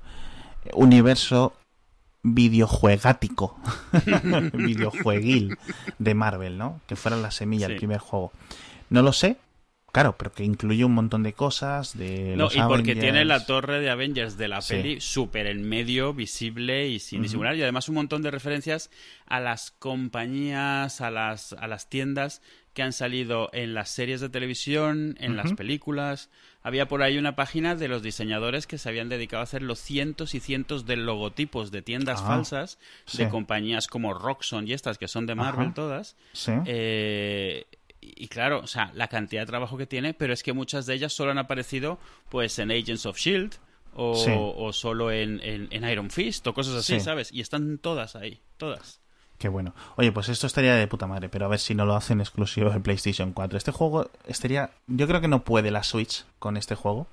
[0.72, 1.54] universo
[2.24, 3.56] videojuegático
[4.52, 5.56] videojueguil
[6.00, 8.32] de Marvel no que fuera la semilla el primer juego
[8.88, 9.36] no lo sé
[9.92, 13.00] claro pero que incluye un montón de cosas de No, los y porque Avengers.
[13.00, 14.74] tiene la torre de Avengers de la Sí.
[14.74, 17.24] peli súper en medio, visible y sin Ujú.
[17.24, 17.56] disimular.
[17.56, 18.90] Y además un montón de referencias
[19.26, 22.42] a las compañías, a las, a las tiendas
[22.74, 26.30] que han salido en las series de televisión, en las películas.
[26.62, 29.80] Había por ahí una página de los diseñadores que se habían dedicado a hacer los
[29.80, 32.78] cientos y cientos de logotipos de tiendas Ah, falsas
[33.16, 36.16] de compañías como Roxxon y estas que son de Marvel todas.
[36.32, 37.64] sí Eh,
[38.00, 40.94] y claro, o sea, la cantidad de trabajo que tiene, pero es que muchas de
[40.94, 43.54] ellas solo han aparecido pues en Agents of Shield
[43.94, 44.30] o, Sí.
[44.34, 47.00] o solo en, en- en Iron Fist o cosas así, Sí.
[47.00, 47.32] ¿sabes?
[47.32, 49.00] Y están todas ahí, todas.
[49.38, 49.74] Qué bueno.
[49.96, 52.68] Oye, pues esto estaría de puta madre, pero a ver si no lo hacen exclusivo
[52.70, 53.56] de PlayStation 4.
[53.56, 54.70] Este juego estaría.
[54.86, 57.06] Yo creo que no puede la Switch con este juego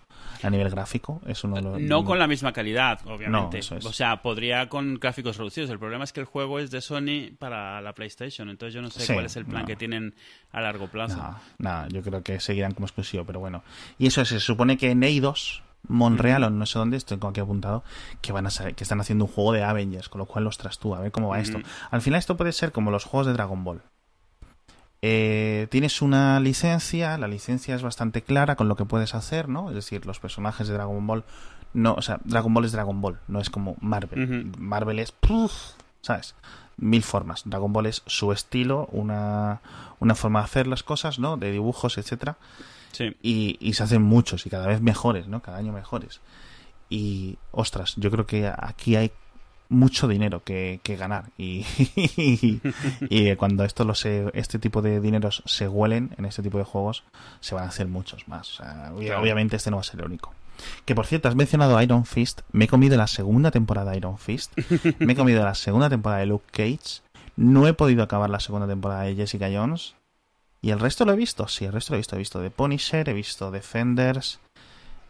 [0.44, 1.22] a nivel gráfico.
[1.26, 1.82] Es uno de los.
[1.82, 3.30] No con la misma calidad, obviamente.
[3.32, 3.86] No, eso es.
[3.86, 5.70] O sea, podría con gráficos reducidos.
[5.70, 8.90] El problema es que el juego es de Sony para la PlayStation, entonces yo no
[8.90, 9.68] sé Sí, cuál es el plan no.
[9.68, 10.16] que tienen
[10.52, 11.18] a largo plazo.
[11.18, 13.64] No, no, yo creo que seguirán como exclusivo, pero bueno.
[13.98, 17.40] Y eso se supone que en Eidos, Monreal o no sé dónde, estoy con aquí
[17.40, 17.84] apuntado,
[18.22, 20.58] que van a ser- que están haciendo un juego de Avengers, con lo cual los
[20.80, 21.60] tú a ver cómo va esto.
[21.92, 23.82] Al final esto puede ser como los juegos de Dragon Ball.
[25.02, 29.70] Eh, tienes una licencia, la licencia es bastante clara con lo que puedes hacer, ¿no?
[29.70, 31.24] Es decir, los personajes de Dragon Ball
[31.74, 34.52] no, o sea, Dragon Ball es Dragon Ball, no es como Marvel.
[34.58, 35.14] Marvel es.
[36.02, 36.36] ¿sabes?
[36.78, 37.44] Mil formas.
[37.46, 39.62] Dragon Ball es su estilo, una,
[40.00, 41.38] una forma de hacer las cosas, ¿no?
[41.38, 42.38] De dibujos, etcétera
[42.94, 43.16] Sí.
[43.22, 45.42] y, y se hacen muchos y cada vez mejores, ¿no?
[45.42, 46.22] Cada año mejores.
[46.90, 49.12] Y, ostras, yo creo que aquí hay
[49.70, 51.66] mucho dinero que, que ganar y,
[53.02, 56.64] y cuando esto lo se, este tipo de dineros se huelen en este tipo de
[56.64, 57.04] juegos
[57.40, 58.60] se van a hacer muchos más.
[58.60, 58.94] O sea.
[58.94, 60.34] Obviamente este no va a ser el único.
[60.86, 62.42] Que por cierto, has mencionado Iron Fist.
[62.52, 64.54] Me he comido la segunda temporada de Iron Fist.
[65.00, 67.02] Me he comido la segunda temporada de Luke Cage.
[67.36, 69.96] No he podido acabar la segunda temporada de Jessica Jones.
[70.62, 71.48] ¿Y el resto lo he visto?
[71.48, 72.16] Sí, el resto lo he visto.
[72.16, 74.40] He visto The Punisher, he visto Defenders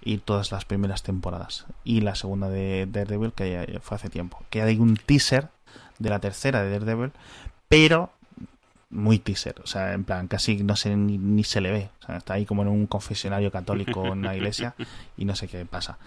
[0.01, 1.65] y todas las primeras temporadas.
[1.83, 4.43] Y la segunda de Daredevil, que ya fue hace tiempo.
[4.49, 5.49] Que hay un teaser
[5.99, 7.11] de la tercera de Daredevil,
[7.67, 8.11] pero
[8.89, 9.55] muy teaser.
[9.63, 11.89] O sea, en plan, casi no sé ni, ni se le ve.
[12.01, 14.75] O sea, está ahí como en un confesionario católico en una iglesia
[15.17, 15.97] y no sé qué pasa.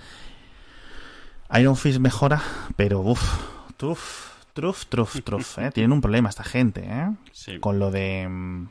[1.59, 2.43] Iron Fist mejora,
[2.77, 3.39] pero uff,
[3.77, 5.59] truf, truf, truf, truf.
[5.59, 5.71] ¿eh?
[5.73, 7.11] Tienen un problema esta gente, ¿eh?
[7.33, 7.59] Sí.
[7.59, 8.69] con lo de mm,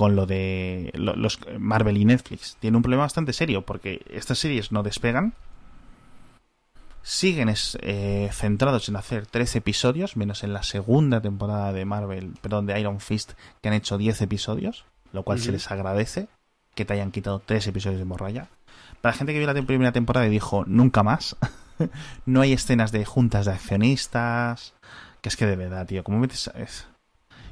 [0.00, 2.56] con lo de lo- los Marvel y Netflix.
[2.58, 5.34] Tiene un problema bastante serio porque estas series no despegan.
[7.02, 12.32] Siguen es- eh, centrados en hacer 13 episodios menos en la segunda temporada de Marvel
[12.40, 16.28] perdón de Iron Fist que han hecho 10 episodios lo cual se les agradece
[16.74, 18.46] que te hayan quitado 3 episodios de morralla.
[19.02, 21.36] Para la gente que vio la tem- primera temporada y dijo nunca más
[22.24, 24.72] no hay escenas de juntas de accionistas
[25.20, 26.86] que es que de verdad tío cómo metes es-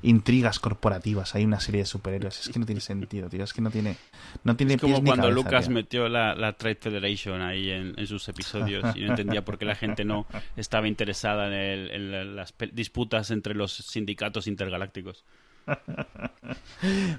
[0.03, 3.61] intrigas corporativas hay una serie de superhéroes es que no tiene sentido tío es que
[3.61, 3.97] no tiene
[4.45, 5.75] no tiene Es como pies ni cuando cabeza, Lucas tío.
[5.75, 9.65] metió la, la Trade Federation ahí en, en sus episodios y no entendía por qué
[9.65, 15.25] la gente no estaba interesada en, el- en la- las disputas entre los sindicatos intergalácticos.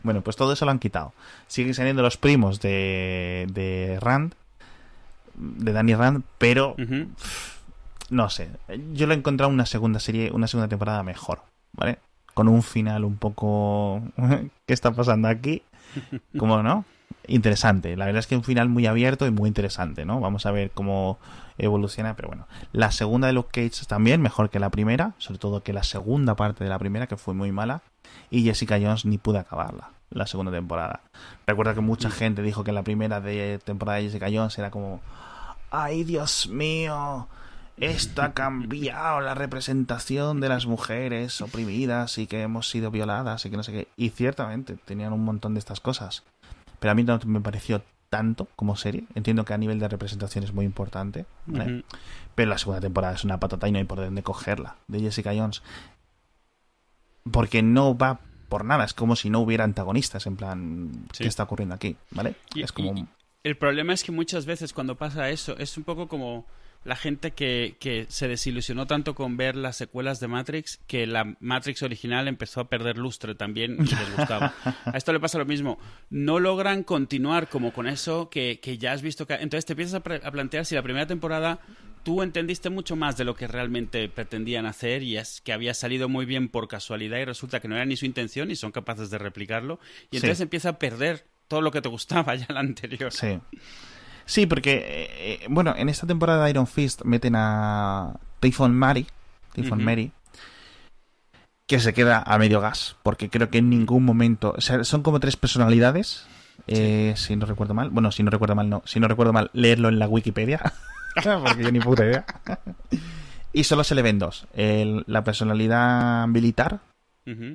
[0.04, 1.14] Bueno, pues todo eso lo han quitado.
[1.48, 4.34] Siguen saliendo los primos de, de Rand,
[5.36, 6.76] de Danny Rand, pero
[8.10, 8.50] no sé.
[8.94, 11.42] Yo lo he encontrado una segunda serie, una segunda temporada mejor,
[11.74, 12.00] ¿vale?
[12.34, 14.02] Con un final un poco.
[14.66, 15.64] ¿Qué está pasando aquí?
[16.38, 16.86] ¿Cómo no?
[17.28, 17.96] Interesante.
[17.96, 20.20] La verdad es que un final muy abierto y muy interesante, ¿no?
[20.20, 21.20] Vamos a ver cómo
[21.58, 22.48] evoluciona, pero bueno.
[22.72, 26.36] La segunda de Luke Cage también, mejor que la primera, sobre todo que la segunda
[26.36, 27.82] parte de la primera, que fue muy mala.
[28.32, 31.02] Y Jessica Jones ni pude acabarla, la segunda temporada.
[31.46, 35.02] Recuerda que mucha gente dijo que la primera de temporada de Jessica Jones era como.
[35.72, 37.28] ¡Ay, Dios mío!
[37.80, 43.50] Esto ha cambiado la representación de las mujeres oprimidas y que hemos sido violadas y
[43.50, 43.88] que no sé qué.
[43.96, 46.24] Y ciertamente tenían un montón de estas cosas.
[46.80, 49.06] Pero a mí no me pareció tanto como serie.
[49.16, 51.26] Entiendo que a nivel de representación es muy importante.
[52.36, 54.76] Pero la segunda temporada es una patata y no hay por dónde cogerla.
[54.88, 55.62] De Jessica Jones.
[57.32, 61.24] porque no va por nada, es como si no hubiera antagonistas, en plan, Sí.
[61.24, 61.96] ¿qué está ocurriendo aquí?
[62.12, 62.34] ¿Vale?
[62.56, 62.92] Y- es como...
[62.98, 63.06] y-
[63.44, 66.46] El problema es que muchas veces cuando pasa eso es un poco como
[66.86, 71.36] la gente que, que se desilusionó tanto con ver las secuelas de Matrix que la
[71.40, 74.54] Matrix original empezó a perder lustre también y les gustaba.
[74.86, 75.78] A esto le pasa lo mismo.
[76.10, 79.28] No logran continuar como con eso que, que ya has visto.
[79.28, 79.34] Que...
[79.36, 81.60] Entonces te empiezas a, a plantear si la primera temporada
[82.04, 86.08] tú entendiste mucho más de lo que realmente pretendían hacer y es que había salido
[86.08, 89.10] muy bien por casualidad y resulta que no era ni su intención y son capaces
[89.10, 89.80] de replicarlo.
[90.12, 90.44] Y entonces Sí.
[90.44, 93.12] empieza a perder todo lo que te gustaba ya la anterior.
[93.12, 93.38] Sí.
[94.30, 95.10] Sí, porque, eh,
[95.44, 99.08] eh, bueno, en esta temporada de Iron Fist meten a Typhon Mary,
[99.54, 99.84] Typhon.
[99.84, 100.12] Mary,
[101.68, 105.02] que se queda a medio gas, porque creo que en ningún momento, o sea, son
[105.02, 106.28] como tres personalidades,
[106.68, 109.50] eh, si no recuerdo mal, bueno, si no recuerdo mal, no, si no recuerdo mal,
[109.54, 110.62] leerlo en la Wikipedia,
[111.44, 112.24] porque yo ni puta idea.
[113.52, 116.82] y solo se le ven dos, el- la personalidad militar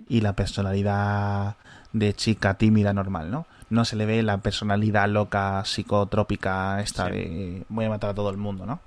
[0.09, 1.55] y la personalidad
[1.93, 3.47] de chica tímida normal, ¿no?
[3.71, 7.13] No se le ve la personalidad loca, psicotrópica, esta Sí.
[7.13, 8.81] de voy a matar a todo el mundo, ¿no?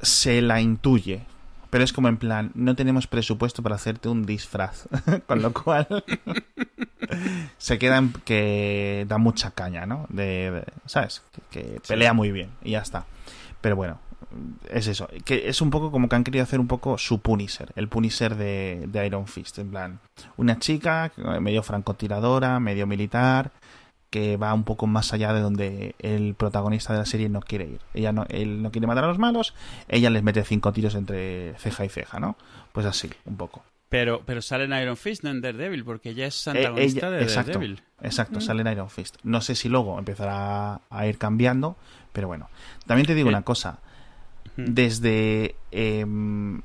[0.00, 1.22] Se la intuye,
[1.70, 4.86] pero es como en plan, no tenemos presupuesto para hacerte un disfraz,
[5.26, 5.86] con lo cual
[7.58, 10.06] se queda en que da mucha caña, ¿no?
[10.08, 11.22] De, de- ¿sabes?
[11.50, 13.04] Que, que pelea muy bien y ya está.
[13.60, 13.98] Pero bueno,
[14.70, 17.72] es eso, que es un poco como que han querido hacer un poco su Punisher,
[17.76, 20.00] el Punisher de, de Iron Fist, en plan,
[20.36, 23.52] una chica medio francotiradora, medio militar,
[24.10, 27.64] que va un poco más allá de donde el protagonista de la serie no quiere
[27.66, 27.80] ir.
[27.94, 29.54] Ella no, él no quiere matar a los malos,
[29.88, 32.36] ella les mete cinco tiros entre ceja y ceja, ¿no?
[32.72, 33.64] Pues así, un poco.
[33.88, 37.16] Pero, pero sale en Iron Fist, no en Daredevil, porque ella es Eh, antagonista ella-
[37.16, 37.82] de exacto, Daredevil.
[38.02, 38.42] Exacto, Mm.
[38.42, 39.16] sale en Iron Fist.
[39.22, 41.76] No sé si luego empezará a ir cambiando,
[42.12, 42.48] pero bueno.
[42.86, 43.78] También te digo Eh, una cosa.
[44.56, 46.62] Desde em,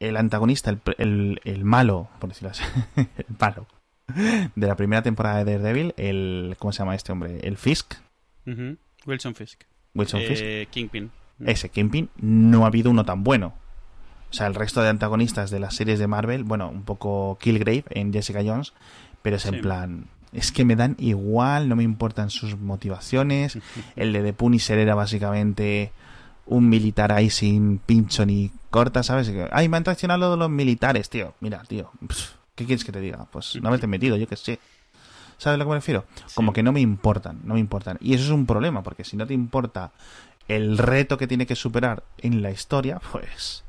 [0.00, 2.62] el antagonista, el, el- el malo, por decirlo así,
[2.96, 3.06] el
[3.38, 3.66] malo,
[4.54, 7.38] de la primera temporada de Daredevil, el, ¿cómo se llama este hombre?
[7.42, 7.94] El Fisk.
[9.06, 9.62] Wilson Fisk.
[9.94, 10.42] Wilson Fisk.
[10.44, 11.10] Eh, Kingpin.
[11.44, 13.54] Ese Kingpin, no ha habido uno tan bueno.
[14.30, 17.84] O sea, el resto de antagonistas de las series de Marvel, bueno, un poco Killgrave
[17.90, 18.72] en Jessica Jones,
[19.22, 19.60] pero es en Sí.
[19.60, 23.58] plan, es que me dan igual, no me importan sus motivaciones.
[23.96, 25.92] El de The Punisher era básicamente
[26.46, 29.32] un militar ahí sin pincho ni corta, ¿sabes?
[29.52, 31.34] Ay, me han traicionado los militares, tío.
[31.40, 31.90] Mira, tío,
[32.54, 33.26] ¿qué quieres que te diga?
[33.30, 34.58] Pues no haberte metido, yo que sé.
[35.38, 36.04] ¿Sabes a lo que me refiero?
[36.34, 37.98] Como que no me importan, no me importan.
[38.00, 39.92] Y eso es un problema, porque si no te importa
[40.48, 43.64] el reto que tiene que superar en la historia, pues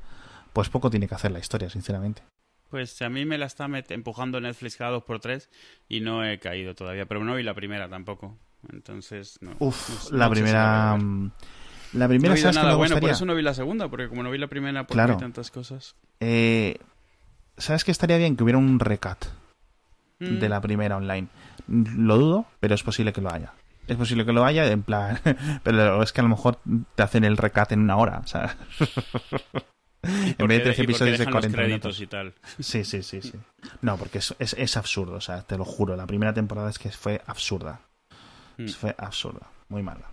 [0.54, 2.22] pues poco tiene que hacer la historia, sinceramente.
[2.70, 5.50] Pues a mí me la está empujando Netflix cada dos por tres
[5.90, 7.06] y no he caído todavía.
[7.06, 8.38] Pero no vi la primera tampoco.
[8.72, 9.56] Entonces, no.
[9.60, 10.54] Uf, no la no sé si
[11.94, 13.12] la No primera oído sabes que me bueno, por gustaría?
[13.14, 15.14] eso no vi la segunda, porque como no vi la primera, pues Claro.
[15.14, 15.96] no vi tantas cosas.
[16.20, 16.78] Eh,
[17.58, 19.26] ¿Sabes que estaría bien que hubiera un recut
[20.20, 20.40] Mm.
[20.40, 21.28] de la primera online?
[21.68, 23.54] Lo dudo, pero es posible que lo haya.
[23.88, 25.20] Es posible que lo haya, en plan.
[25.64, 26.60] pero es que a lo mejor
[26.96, 28.22] te hacen el recut en una hora.
[28.26, 28.56] Sea,
[30.04, 32.02] en vez de 13 y porque episodios de dejan los 40 créditos minutos.
[32.02, 32.34] y tal.
[32.60, 33.34] Sí, sí, sí, sí.
[33.82, 35.96] No, porque es, es, es absurdo, o sea, te lo juro.
[35.96, 37.82] La primera temporada es que fue absurda.
[38.58, 38.68] Mm.
[38.70, 40.06] Fue absurda, muy mala.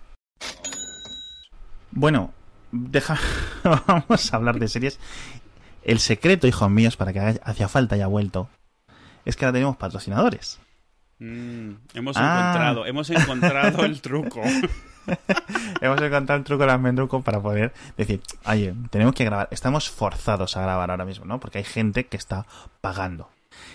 [1.91, 2.33] Bueno,
[2.73, 3.19] deja.
[3.87, 4.99] Vamos a hablar de series.
[5.83, 8.49] El secreto, hijos míos, para que hacía falta y ha vuelto,
[9.25, 10.61] es que ahora tenemos patrocinadores.
[11.19, 12.41] Mm, hemos Ah.
[12.51, 14.41] encontrado, hemos encontrado el truco.
[15.81, 19.49] Hemos encontrado el truco de las Mendruco para poder decir, oye, tenemos que grabar.
[19.51, 21.41] Estamos forzados a grabar ahora mismo, ¿no?
[21.41, 22.47] Porque hay gente que está
[22.81, 23.29] pagando.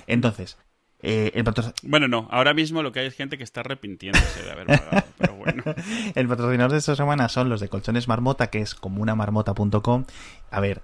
[0.08, 0.58] Entonces,
[1.05, 1.43] eh, el,
[1.83, 5.03] Bueno, no, ahora mismo lo que hay es gente que está arrepintiéndose de haber pagado,
[5.17, 5.63] pero bueno.
[6.15, 10.05] el patrocinador de esta semana son los de Colchones Marmota, que es comunamarmota.com.
[10.51, 10.81] A ver,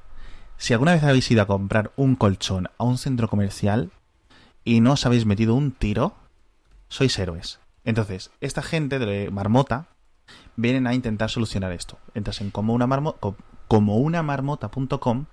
[0.58, 3.92] si alguna vez habéis ido a comprar un colchón a un centro comercial
[4.64, 6.16] y no os habéis metido un tiro,
[6.88, 7.60] sois héroes.
[7.84, 9.88] Entonces, esta gente de Marmota
[10.56, 11.98] vienen a intentar solucionar esto.
[12.14, 13.36] Entras en como una marmo- co-
[13.68, 15.26] comounamarmota.com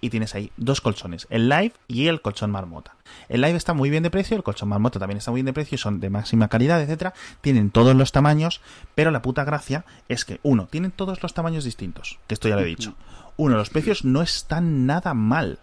[0.00, 2.96] y tienes ahí dos colchones, el Live y el colchón Marmota.
[3.28, 5.52] El Live está muy bien de precio, el colchón Marmota también está muy bien de
[5.52, 7.14] precio, son de máxima calidad, etcétera.
[7.40, 8.60] Tienen todos los tamaños,
[8.94, 12.56] pero la puta gracia es que uno, tienen todos los tamaños distintos, que esto ya
[12.56, 12.94] lo he dicho.
[13.36, 15.58] Uno, los precios no están nada mal.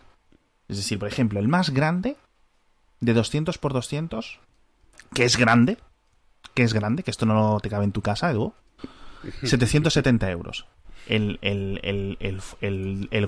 [0.68, 2.18] Es decir, por ejemplo, el más grande
[3.00, 4.40] de 200 por 200,
[5.14, 5.78] que es grande,
[6.54, 8.54] que es grande, que esto no te cabe en tu casa, Edu,
[9.44, 10.66] 770 euros.
[11.08, 13.26] El, el, el, el, el-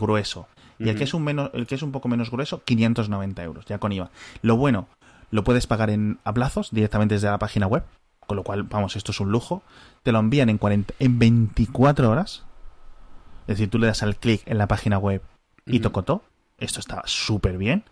[0.80, 3.66] Y el que, es un menos, el que es un poco menos grueso, 590 euros,
[3.66, 4.10] ya con IVA.
[4.42, 4.88] Lo bueno,
[5.32, 7.84] lo puedes pagar en, a plazos directamente desde la página web,
[8.20, 9.64] con lo cual, vamos, esto es un lujo.
[10.04, 12.44] Te lo envían en, 40, en 24 horas.
[13.42, 15.22] Es decir, tú le das al clic en la página web
[15.66, 15.84] y Ujú.
[15.84, 16.24] tocotó.
[16.58, 17.84] Esto está súper bien.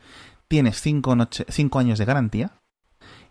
[0.48, 1.16] tienes 5
[1.50, 2.52] cinco años de garantía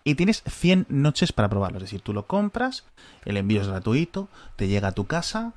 [0.04, 1.78] y tienes 100 noches para probarlo.
[1.78, 2.84] Es decir, tú lo compras,
[3.24, 5.52] el envío es gratuito, te llega a tu casa,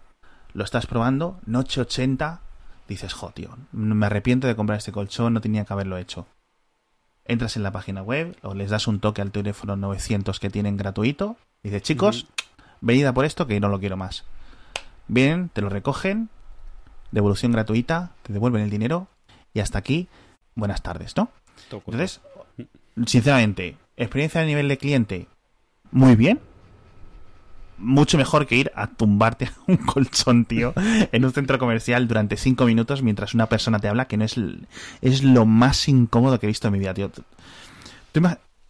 [0.54, 2.42] lo estás probando, noche 80,
[2.88, 6.26] dices, jo, tío, me arrepiento de comprar este colchón, no tenía que haberlo hecho.
[7.26, 10.78] Entras en la página web o les das un toque al teléfono 900 que tienen
[10.78, 12.28] gratuito, dices, chicos,
[12.82, 14.26] venid a por esto que no lo quiero más.
[15.08, 16.30] Vienen, te lo recogen,
[17.12, 19.08] devolución gratuita, te devuelven el dinero
[19.54, 20.08] y hasta aquí,
[20.56, 21.30] buenas tardes, ¿no?
[21.72, 22.22] Entonces,
[23.06, 25.28] sinceramente, experiencia a nivel de cliente,
[25.92, 26.40] muy bien.
[27.84, 32.38] Mucho mejor que ir a tumbarte a un colchón, tío, en un centro comercial durante
[32.38, 34.36] cinco minutos mientras una persona te habla, que no es,
[35.02, 37.12] es lo más incómodo que he visto en mi vida, tío.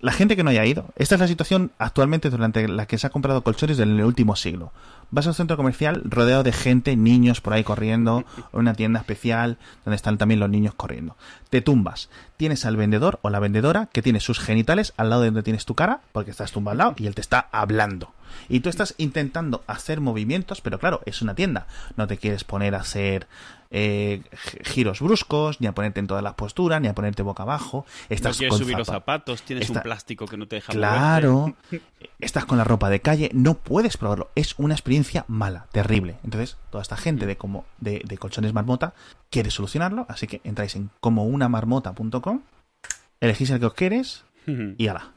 [0.04, 0.88] La gente que no haya ido.
[0.98, 4.74] Esta es la situación actualmente durante la que se ha comprado colchones del último siglo.
[5.12, 9.00] Vas a un centro comercial rodeado de gente, niños por ahí corriendo, o una tienda
[9.00, 11.16] especial donde están también los niños corriendo.
[11.50, 12.10] Te tumbas.
[12.36, 15.64] Tienes al vendedor o la vendedora que tiene sus genitales al lado de donde tienes
[15.64, 18.12] tu cara, porque estás tumbado al lado y él te está hablando.
[18.50, 21.68] Y tú estás intentando hacer movimientos, pero claro, es una tienda.
[21.98, 23.28] No te quieres poner a hacer
[23.76, 24.22] eh,
[24.64, 27.88] giros bruscos, ni a ponerte en todas las posturas, ni a ponerte boca abajo.
[28.08, 31.56] Estás no quieres subir los zapatos, tienes un plástico que no te deja Claro,
[32.20, 34.30] estás con la ropa de calle, no puedes probarlo.
[34.36, 36.18] Es una experiencia mala, terrible.
[36.24, 38.94] Entonces, toda esta gente de, como, de, colchones marmota
[39.32, 42.42] quiere solucionarlo, así que entráis en comounamarmota.com,
[43.22, 44.24] elegís el que os quieres
[44.78, 45.14] y ala.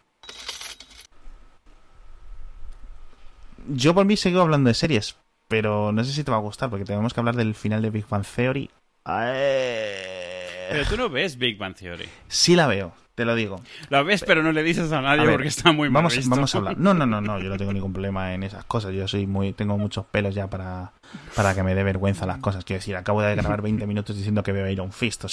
[3.68, 5.16] Yo por mí sigo hablando de series,
[5.48, 7.90] pero no sé si te va a gustar porque tenemos que hablar del final de
[7.90, 8.70] Big Bang Theory.
[9.04, 12.08] Pero tú no ves Big Bang Theory.
[12.28, 13.60] Sí la veo, te lo digo.
[13.88, 16.58] La ves, pero no le dices a nadie porque está muy mal vamos, Vamos a
[16.58, 16.78] hablar.
[16.78, 18.92] No, no, no, no, yo no tengo ningún problema en esas cosas.
[18.92, 20.92] Yo soy muy, tengo muchos pelos ya para,
[21.34, 22.64] para que me dé vergüenza las cosas.
[22.64, 25.24] Quiero decir, acabo de grabar 20 minutos diciendo que voy a ir a un fist,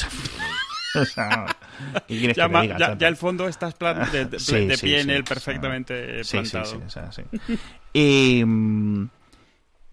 [1.01, 1.45] o sea...
[2.07, 3.75] ¿qué quieres ya, que te diga, ya, ya, el fondo estás
[4.11, 6.65] de, de, pie en él perfectamente plantado.
[6.65, 6.99] Sí, sí,
[7.47, 7.59] sí.
[7.93, 8.43] Y...
[8.45, 9.09] Mm,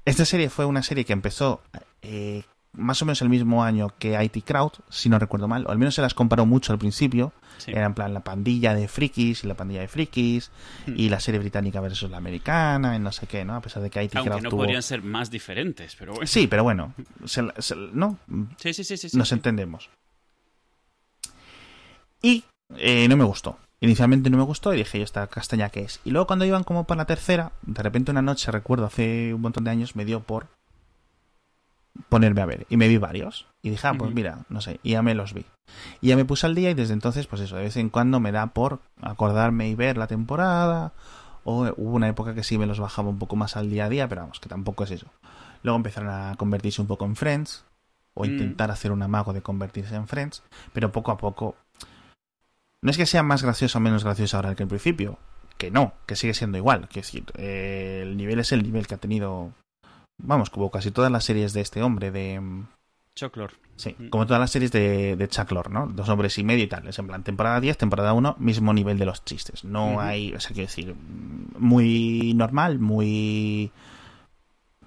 [0.05, 1.63] esta serie fue una serie que empezó
[2.03, 5.71] eh, más o menos el mismo año que IT Crowd, si no recuerdo mal, o
[5.71, 7.33] al menos se las comparó mucho al principio.
[7.67, 10.51] Era en plan la pandilla de frikis y la pandilla de frikis,
[10.87, 10.95] hmm.
[10.97, 13.55] y la serie británica versus la americana, y no sé qué, ¿no?
[13.55, 16.27] A pesar de que IT Aunque Crowd no podrían ser más diferentes, pero bueno.
[16.27, 16.95] Sí, pero bueno,
[17.93, 18.19] ¿no?
[18.57, 19.17] Sí, sí, sí, sí.
[19.17, 19.91] Nos entendemos.
[22.23, 22.45] Y
[22.77, 23.59] eh, no me gustó.
[23.81, 26.01] Inicialmente no me gustó y dije, yo esta castaña que es.
[26.05, 29.41] Y luego cuando iban como para la tercera, de repente una noche, recuerdo, hace un
[29.41, 30.49] montón de años, me dio por
[32.11, 32.67] ponerme a ver.
[32.69, 33.47] Y me vi varios.
[33.63, 35.47] Y dije, ah, pues mira, no sé, y ya me los vi.
[36.03, 38.21] Y ya me puse al día y desde entonces, pues eso, de vez en cuando
[38.21, 40.93] me da por acordarme y ver la temporada.
[41.45, 43.89] O hubo una época que sí me los bajaba un poco más al día a
[43.89, 45.07] día, pero vamos, que tampoco es eso.
[45.63, 47.65] Luego empezaron a convertirse un poco en Friends,
[48.13, 48.27] o mm.
[48.27, 50.43] intentar hacer un amago de convertirse en Friends,
[50.75, 51.57] pero poco a poco
[52.83, 55.19] no es que sea más gracioso o menos gracioso ahora que al principio,
[55.59, 56.89] que no, que sigue siendo igual.
[56.89, 59.53] Que decir, eh, el nivel es el nivel que ha tenido,
[60.19, 62.41] vamos, como casi todas las series de este hombre, de...
[63.15, 63.57] Chuck Lorre.
[63.77, 64.09] Sí, mm.
[64.09, 65.87] como todas las series de, de Chuck Lorre, ¿no?
[65.87, 66.87] Dos hombres y medio y tal.
[66.89, 69.65] Es en plan, temporada 10, temporada 1, mismo nivel de los chistes.
[69.65, 70.95] No hay, o sea, quiero decir,
[71.59, 73.73] muy normal, muy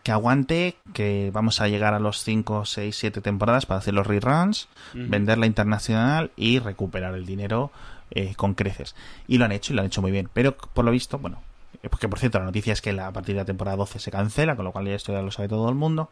[0.03, 4.05] que aguante, que vamos a llegar a los 5, 6, 7 temporadas para hacer los
[4.05, 7.71] reruns, vender la internacional y recuperar el dinero
[8.11, 8.95] eh, con creces.
[9.27, 10.29] Y lo han hecho y lo han hecho muy bien.
[10.33, 11.41] Pero por lo visto, bueno,
[11.81, 14.11] eh, porque por cierto la noticia es que a partir de la temporada 12 se
[14.11, 16.11] cancela, con lo cual ya esto ya lo sabe todo el mundo.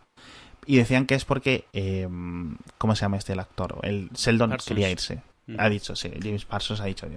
[0.65, 2.07] Y decían que es porque, eh,
[2.77, 3.79] ¿cómo se llama este el actor?
[3.83, 5.21] El Sheldon quería irse.
[5.57, 7.07] Ha dicho, sí, James Parsons ha dicho,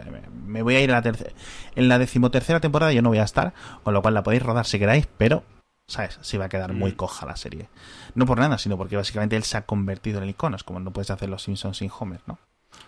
[0.44, 1.30] me voy a ir a la tercera,
[1.76, 3.52] en la decimotercera temporada yo no voy a estar,
[3.84, 5.44] con lo cual la podéis rodar si queráis, pero
[5.86, 6.18] ¿Sabes?
[6.22, 6.96] Se va a quedar muy mm.
[6.96, 7.68] coja la serie.
[8.14, 10.56] No por nada, sino porque básicamente él se ha convertido en el icono.
[10.56, 12.38] Es como no puedes hacer los Simpsons sin Homer, ¿no?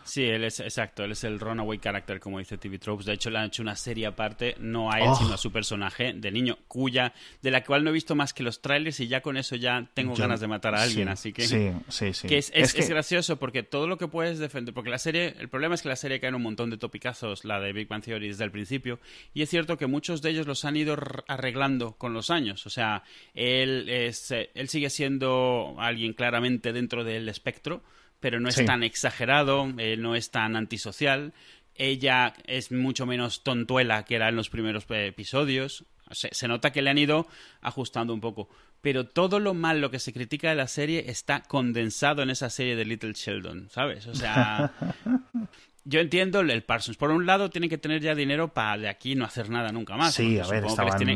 [0.07, 3.07] Sí, él es exacto, él es el runaway character, como dice TV Tropes.
[3.07, 5.39] De hecho, le han hecho una serie aparte, no a él, sino a oh.
[5.39, 9.01] su personaje de niño, cuya, de la cual no he visto más que los trailers
[9.01, 11.43] y ya con eso ya tengo ganas de matar a alguien, así que.
[11.43, 12.29] Sí, sí, sí.
[12.29, 15.83] Que es, gracioso porque todo lo que puedes defender, porque la serie, el problema es
[15.83, 18.45] que la serie cae en un montón de topicazos, la de Big Bang Theory desde
[18.45, 19.01] el principio,
[19.35, 20.97] y es cierto que muchos de ellos los han ido
[21.27, 22.65] arreglando con los años.
[22.67, 23.03] O sea,
[23.35, 27.83] él, es, él sigue siendo alguien claramente dentro del espectro
[28.21, 31.33] pero no es tan exagerado, eh, no es tan antisocial.
[31.75, 35.85] Ella es mucho menos tontuela que era en los primeros eh, episodios.
[36.11, 37.27] Se, nota que le han ido
[37.61, 38.49] ajustando un poco.
[38.81, 42.77] Pero todo lo malo que se critica de la serie está condensado en esa serie
[42.77, 44.07] de Little Sheldon, ¿sabes?
[44.07, 44.73] O sea,
[45.89, 46.97] yo entiendo el Parsons.
[46.97, 49.97] Por un lado, tienen que tener ya dinero para de aquí no hacer nada nunca
[49.97, 50.15] más.
[50.15, 50.65] Sí, a ver,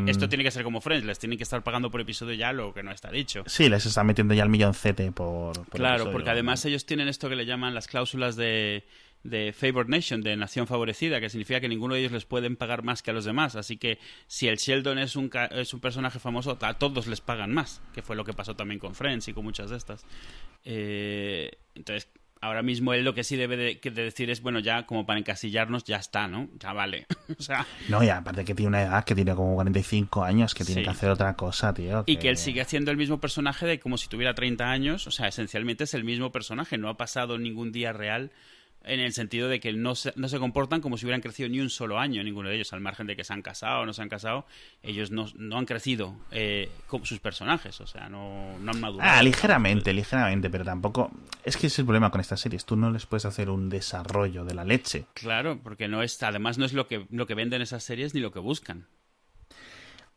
[0.06, 2.72] esto tiene que ser como Friends, les tienen que estar pagando por episodio ya lo
[2.72, 3.42] que no está dicho.
[3.46, 7.28] Sí, les están metiendo ya el milloncete por, por Claro, porque además ellos tienen esto
[7.28, 8.84] que le llaman las cláusulas de
[9.22, 12.82] de Favored Nation, de nación favorecida, que significa que ninguno de ellos les pueden pagar
[12.82, 13.54] más que a los demás.
[13.54, 17.52] Así que si el Sheldon es un, es un personaje famoso, a todos les pagan
[17.52, 20.06] más, que fue lo que pasó también con Friends y con muchas de estas.
[20.64, 22.08] Eh, entonces,
[22.40, 25.84] ahora mismo él lo que sí debe de, decir es, bueno, ya como para encasillarnos,
[25.84, 26.48] ya está, ¿no?
[26.58, 27.06] Ya vale.
[27.38, 27.66] o sea...
[27.88, 30.90] No, y aparte que tiene una edad que tiene como 45 años, que tiene que
[30.90, 32.04] hacer otra cosa, tío.
[32.06, 35.10] Y que él sigue haciendo el mismo personaje de como si tuviera 30 años, o
[35.10, 38.30] sea, esencialmente es el mismo personaje, no ha pasado ningún día real
[38.84, 41.60] en el sentido de que no se, no se comportan como si hubieran crecido ni
[41.60, 43.92] un solo año, ninguno de ellos, al margen de que se han casado o no
[43.92, 44.46] se han casado,
[44.82, 49.10] ellos no, no han crecido eh, como sus personajes, o sea, no, no han madurado.
[49.10, 51.10] Ah, ligeramente, ligeramente, pero tampoco...
[51.44, 54.44] Es que es el problema con estas series, tú no les puedes hacer un desarrollo
[54.44, 55.04] de la leche.
[55.14, 58.20] Claro, porque no es, además no es lo que, lo que venden esas series ni
[58.20, 58.86] lo que buscan.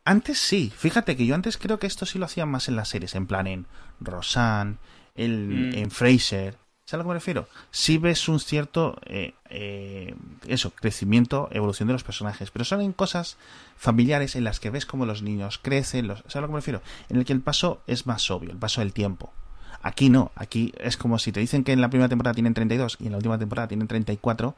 [0.06, 2.90] Antes sí, fíjate que yo antes creo que esto sí lo hacían más en las
[2.90, 3.66] series, en plan en
[4.00, 4.76] Roseanne,
[5.14, 5.74] en, mm.
[5.76, 7.48] en Fraser, ¿Sabes a lo que me refiero?
[7.70, 10.14] Si ves un cierto, eh, eh,
[10.46, 13.38] eso, crecimiento, evolución de los personajes, pero son en cosas
[13.78, 16.58] familiares en las que ves cómo los niños crecen, los, ¿sabes a lo que me
[16.58, 16.82] refiero?
[17.08, 19.32] En el que el paso es más obvio, el paso del tiempo.
[19.80, 22.98] Aquí no, aquí es como si te dicen que en la primera temporada tienen 32
[23.00, 24.54] y en la última temporada tienen 34,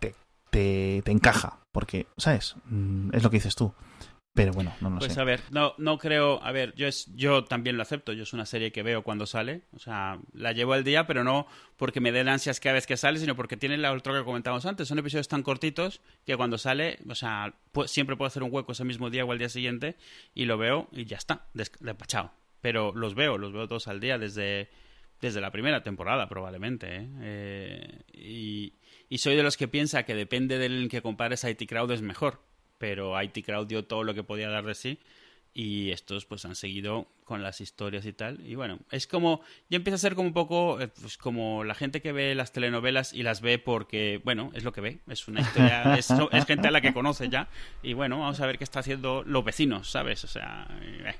[0.00, 0.14] te,
[0.50, 2.54] te, te encaja, porque, ¿sabes?
[2.66, 3.72] Mm, es lo que dices tú.
[4.34, 5.16] Pero bueno, no lo pues sé.
[5.16, 6.40] Pues a ver, no, no creo.
[6.44, 8.12] A ver, yo, es, yo también lo acepto.
[8.12, 9.62] Yo es una serie que veo cuando sale.
[9.74, 12.96] O sea, la llevo al día, pero no porque me den ansias cada vez que
[12.96, 14.86] sale, sino porque tiene la otro que comentamos antes.
[14.86, 17.54] Son episodios tan cortitos que cuando sale, o sea,
[17.86, 19.96] siempre puedo hacer un hueco ese mismo día o al día siguiente
[20.34, 22.30] y lo veo y ya está, despachado.
[22.60, 24.68] Pero los veo, los veo todos al día desde,
[25.20, 26.96] desde la primera temporada, probablemente.
[26.96, 27.08] ¿eh?
[27.20, 28.74] Eh, y,
[29.08, 32.02] y soy de los que piensa que depende del que compares a IT Crowd es
[32.02, 32.40] mejor
[32.78, 34.98] pero IT Crowd dio todo lo que podía dar de sí
[35.54, 39.76] y estos pues han seguido con las historias y tal y bueno es como ya
[39.76, 43.12] empieza a ser como un poco eh, pues como la gente que ve las telenovelas
[43.12, 46.06] y las ve porque bueno es lo que ve es una historia es,
[46.46, 47.48] gente a la que conoce ya
[47.82, 51.14] y bueno vamos a ver qué está haciendo los vecinos sabes o sea eh.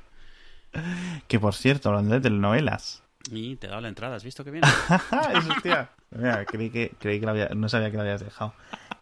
[1.27, 3.03] que por cierto hablando de telenovelas.
[3.31, 4.65] Y te he dado la entrada has visto que bien
[5.35, 8.55] eso tía Mira, creí que, creí que no sabía que lo habías dejado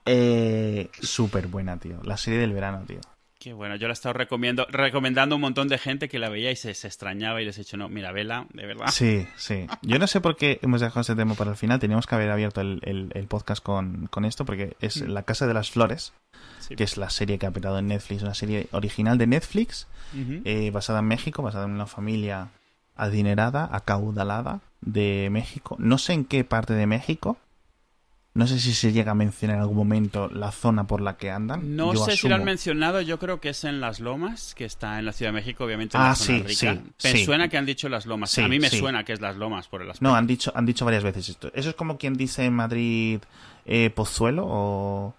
[0.07, 2.01] eh, Súper buena, tío.
[2.05, 3.01] La serie del verano, tío.
[3.39, 6.51] Qué bueno, yo la he estado recomendando a un montón de gente que la veía
[6.51, 8.87] y se, extrañaba y les he dicho, no, mira, vela, de verdad.
[8.91, 9.67] Sí, sí.
[9.83, 11.79] Yo no sé por qué hemos dejado este tema para el final.
[11.79, 15.11] Teníamos que haber abierto el, podcast con, esto porque es mm.
[15.11, 16.13] La Casa de las Flores,
[16.75, 19.87] que es la serie que ha petado en Netflix, una serie original de Netflix,
[20.45, 22.49] eh, basada en México, basada en una familia
[22.97, 25.77] adinerada, acaudalada de México.
[25.79, 27.37] No sé en qué parte de México,
[28.37, 31.31] no sé si se llega a mencionar en algún momento la zona por la que
[31.31, 31.75] andan.
[31.75, 34.99] No sé si lo han mencionado, yo creo que es en Las Lomas, que está
[34.99, 35.97] en la Ciudad de México, obviamente.
[35.97, 36.83] En ah, la zona sí, rica.
[36.99, 37.13] sí.
[37.15, 38.37] Me suena que han dicho Las Lomas.
[38.39, 40.07] a mí me suena que es Las Lomas por el aspecto.
[40.07, 41.51] No, han dicho, han dicho varias veces esto.
[41.55, 43.21] Eso es como quien dice en Madrid
[43.65, 45.15] eh, Pozuelo o,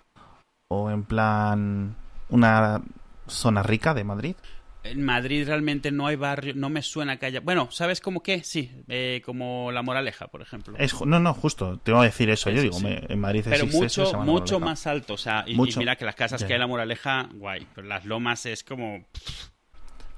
[0.68, 1.96] o en plan
[2.30, 2.84] una
[3.26, 4.36] zona rica de Madrid
[4.92, 7.40] en Madrid realmente no hay barrio, no me suena que haya.
[7.40, 8.44] Bueno, ¿sabes cómo qué?
[8.44, 10.78] Sí, eh, como La Moraleja, por ejemplo.
[11.06, 12.50] no, no, justo, te voy a decir eso.
[12.50, 16.16] yo digo, en Madrid Pero mucho, mucho más alto, o sea, y, mira que las
[16.16, 19.06] casas que hay en La Moraleja, guay, pero las lomas es como.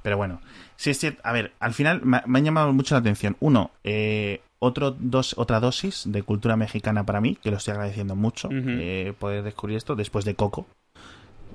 [0.02, 0.42] Pero bueno,
[0.76, 1.22] sí es cierto.
[1.24, 3.36] A ver, al final me, han llamado mucho la atención.
[3.40, 8.16] Uno, eh, otro dos, otra dosis de cultura mexicana para mí, que lo estoy agradeciendo
[8.16, 10.68] mucho, eh, poder descubrir esto después de Coco,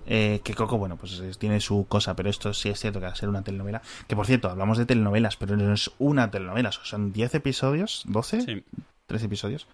[0.07, 3.13] eh, que Coco, bueno, pues tiene su cosa, pero esto sí es cierto que va
[3.13, 3.83] a ser una telenovela.
[4.07, 8.41] Que por cierto, hablamos de telenovelas, pero no es una telenovela, son 10 episodios, 12,
[8.43, 8.65] sí.
[9.07, 9.67] 13 episodios.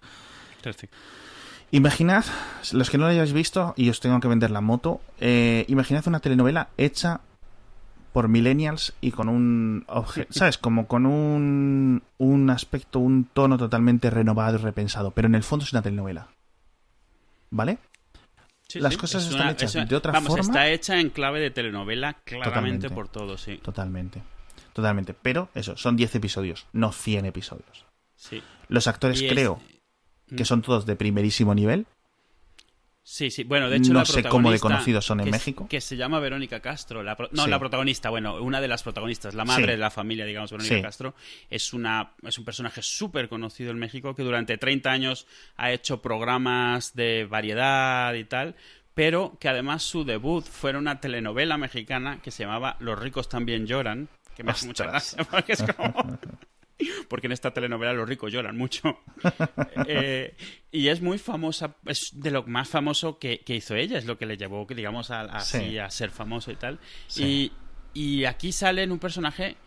[0.61, 0.89] 13.
[1.71, 2.25] Imaginad,
[2.73, 6.05] los que no lo hayáis visto y os tengo que vender la moto, eh, imaginad
[6.07, 7.21] una telenovela hecha
[8.11, 9.85] por millennials y con un
[10.29, 10.57] ¿sabes?
[10.57, 15.63] Como con un, un aspecto, un tono totalmente renovado y repensado, pero en el fondo
[15.63, 16.27] es una telenovela.
[17.51, 17.77] ¿Vale?
[18.75, 20.43] Las cosas están hechas de otra vamos, forma.
[20.43, 23.57] Está hecha en clave de telenovela, claramente por todo, sí.
[23.57, 24.21] Totalmente.
[24.73, 25.13] Totalmente.
[25.13, 27.85] Pero eso, son 10 episodios, no 100 episodios.
[28.15, 28.41] Sí.
[28.67, 29.59] Los actores creo
[30.35, 30.45] que mm.
[30.45, 31.87] son todos de primerísimo nivel.
[33.03, 33.43] Sí, sí.
[33.43, 35.67] Bueno, de hecho, no sé cómo de conocidos son en México.
[35.67, 37.03] Que se llama Verónica Castro.
[37.03, 40.81] no, la protagonista, bueno, una de las protagonistas, la madre de la familia, digamos, Verónica
[40.81, 41.15] Castro,
[41.49, 45.27] es, una, es un personaje súper conocido en México que durante 30 años
[45.57, 48.55] ha hecho programas de variedad y tal,
[48.93, 53.29] pero que además su debut fue en una telenovela mexicana que se llamaba Los ricos
[53.29, 56.19] también lloran, que me hace mucha gracia, porque es como...
[57.07, 58.99] porque en esta telenovela los ricos lloran mucho.
[59.87, 60.35] Eh,
[60.71, 64.25] y es muy famosa, es de lo más famoso que, hizo ella, es lo que
[64.25, 66.79] le llevó, digamos, a, a ser famoso y tal.
[67.17, 67.51] Y,
[67.93, 69.57] y, aquí sale en un personaje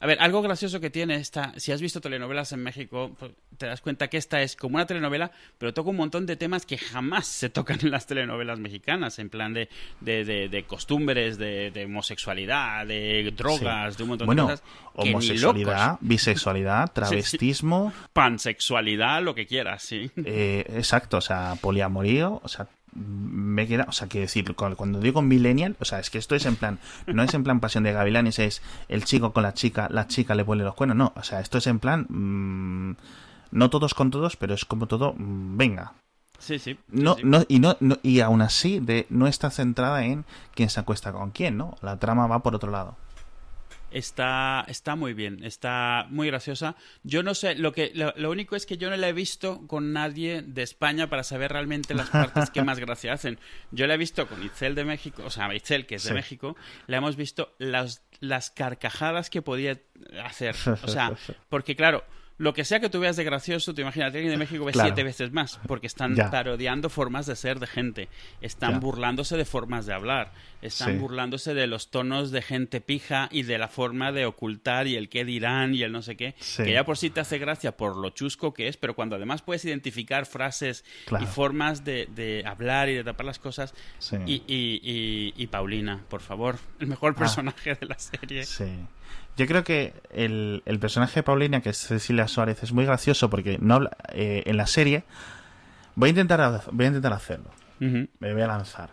[0.00, 3.66] A ver, algo gracioso que tiene esta, si has visto telenovelas en México, pues, te
[3.66, 6.78] das cuenta que esta es como una telenovela, pero toca un montón de temas que
[6.78, 9.68] jamás se tocan en las telenovelas mexicanas, en plan de,
[10.00, 14.62] de, de, costumbres, de, de, homosexualidad, de drogas, de un montón de cosas.
[14.94, 17.92] homosexualidad, bisexualidad, travestismo.
[18.12, 20.10] Pansexualidad, lo que quieras, sí.
[20.24, 25.22] Eh, exacto, o sea, poliamorío, o sea, me queda, o sea, quiero decir, cuando digo
[25.22, 27.92] millennial, o sea, es que esto es en plan, no es en plan pasión de
[27.92, 31.22] gavilanes, es el chico con la chica, la chica le pone los cuernos, no, o
[31.22, 32.96] sea, esto es en plan, mm,
[33.52, 35.92] no todos con todos, pero es como todo, mm, venga.
[36.38, 36.78] Sí, sí.
[36.88, 40.24] no, no, y no, y aún así de, no está centrada en
[40.54, 41.78] quién se acuesta con quién, ¿no?
[41.80, 42.96] La trama va por otro lado.
[43.94, 46.74] Está, está muy bien, está muy graciosa.
[47.04, 49.92] Yo no sé, lo, que, lo, único es que yo no la he visto con
[49.92, 53.38] nadie de España para saber realmente las partes que más gracia hacen.
[53.70, 56.56] Yo la he visto con Itzel de México, o sea, Itzel, que es de México,
[56.88, 59.80] la hemos visto las, las carcajadas que podía
[60.24, 60.56] hacer.
[60.82, 61.12] O sea,
[61.48, 62.02] porque claro,
[62.36, 65.04] lo que sea que tú veas de gracioso, te imaginas, alguien de México ve siete
[65.04, 68.08] veces más, porque están parodiando formas de ser de gente,
[68.40, 73.44] están burlándose de formas de hablar, están burlándose de los tonos de gente pija y
[73.44, 76.72] de la forma de ocultar y el qué dirán y el no sé qué, que
[76.72, 79.64] ya por sí te hace gracia por lo chusco que es, pero cuando además puedes
[79.64, 80.84] identificar frases
[81.20, 83.74] y formas de, hablar y de tapar las cosas,
[84.26, 87.20] y, y, y, Paulina, por favor, el mejor ah.
[87.20, 88.44] personaje de la serie.
[88.44, 88.64] Sí.
[89.36, 93.58] Yo creo que el, personaje de Paulina, que es Cecilia Suárez, es muy gracioso porque
[93.60, 95.04] no habla, eh, en la serie.
[95.96, 97.50] Voy a intentar, voy a intentar hacerlo.
[97.80, 98.90] Me voy a lanzar.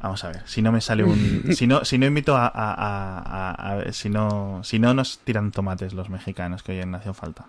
[0.00, 1.52] Vamos a ver, si no me sale un.
[1.56, 6.08] si no, si no invito a, a, si no, si no nos tiran tomates los
[6.08, 7.46] mexicanos que hoy en Nación Falta.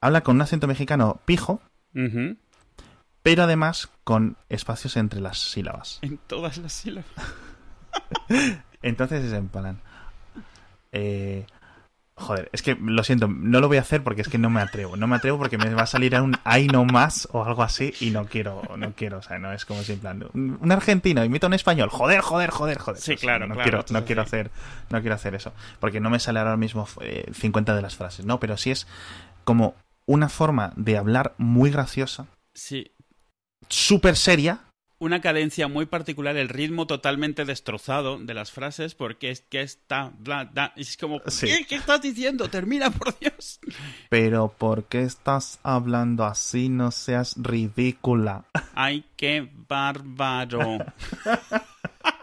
[0.00, 1.60] Habla con un acento mexicano pijo,
[3.22, 5.98] pero además con espacios entre las sílabas.
[6.02, 7.10] En todas las sílabas.
[8.82, 9.80] Entonces es en plan.
[10.92, 11.46] Eh,
[12.18, 14.60] joder, es que lo siento, no lo voy a hacer porque es que no me
[14.60, 14.96] atrevo.
[14.96, 17.62] No me atrevo porque me va a salir a un ay no más o algo
[17.62, 20.72] así y no quiero, no quiero, o sea, no es como si en plan un
[20.72, 23.00] argentino imita un español, joder, joder, joder, joder.
[23.00, 24.50] Sí, claro, no quiero, no quiero hacer,
[24.90, 28.26] no quiero hacer eso, porque no me sale ahora mismo 50 eh, de las frases,
[28.26, 28.86] no, pero sí es
[29.44, 29.74] como
[30.06, 32.26] una forma de hablar muy graciosa.
[32.54, 32.92] Sí.
[33.68, 34.60] Súper seria,
[34.98, 40.12] una cadencia muy particular, el ritmo totalmente destrozado de las frases, porque es que está.
[40.76, 42.48] es como, ¿qué, estás diciendo?
[42.48, 43.60] Termina, por Dios.
[44.08, 46.68] Pero, ¿por qué estás hablando así?
[46.68, 48.44] No seas ridícula.
[48.74, 50.78] ¡Ay, qué bárbaro!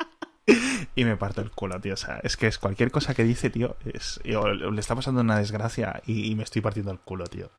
[0.96, 1.94] y me parto el culo, tío.
[1.94, 5.38] O sea, es que es cualquier cosa que dice, tío, es, le está pasando una
[5.40, 7.50] desgracia y, me estoy partiendo el culo, tío.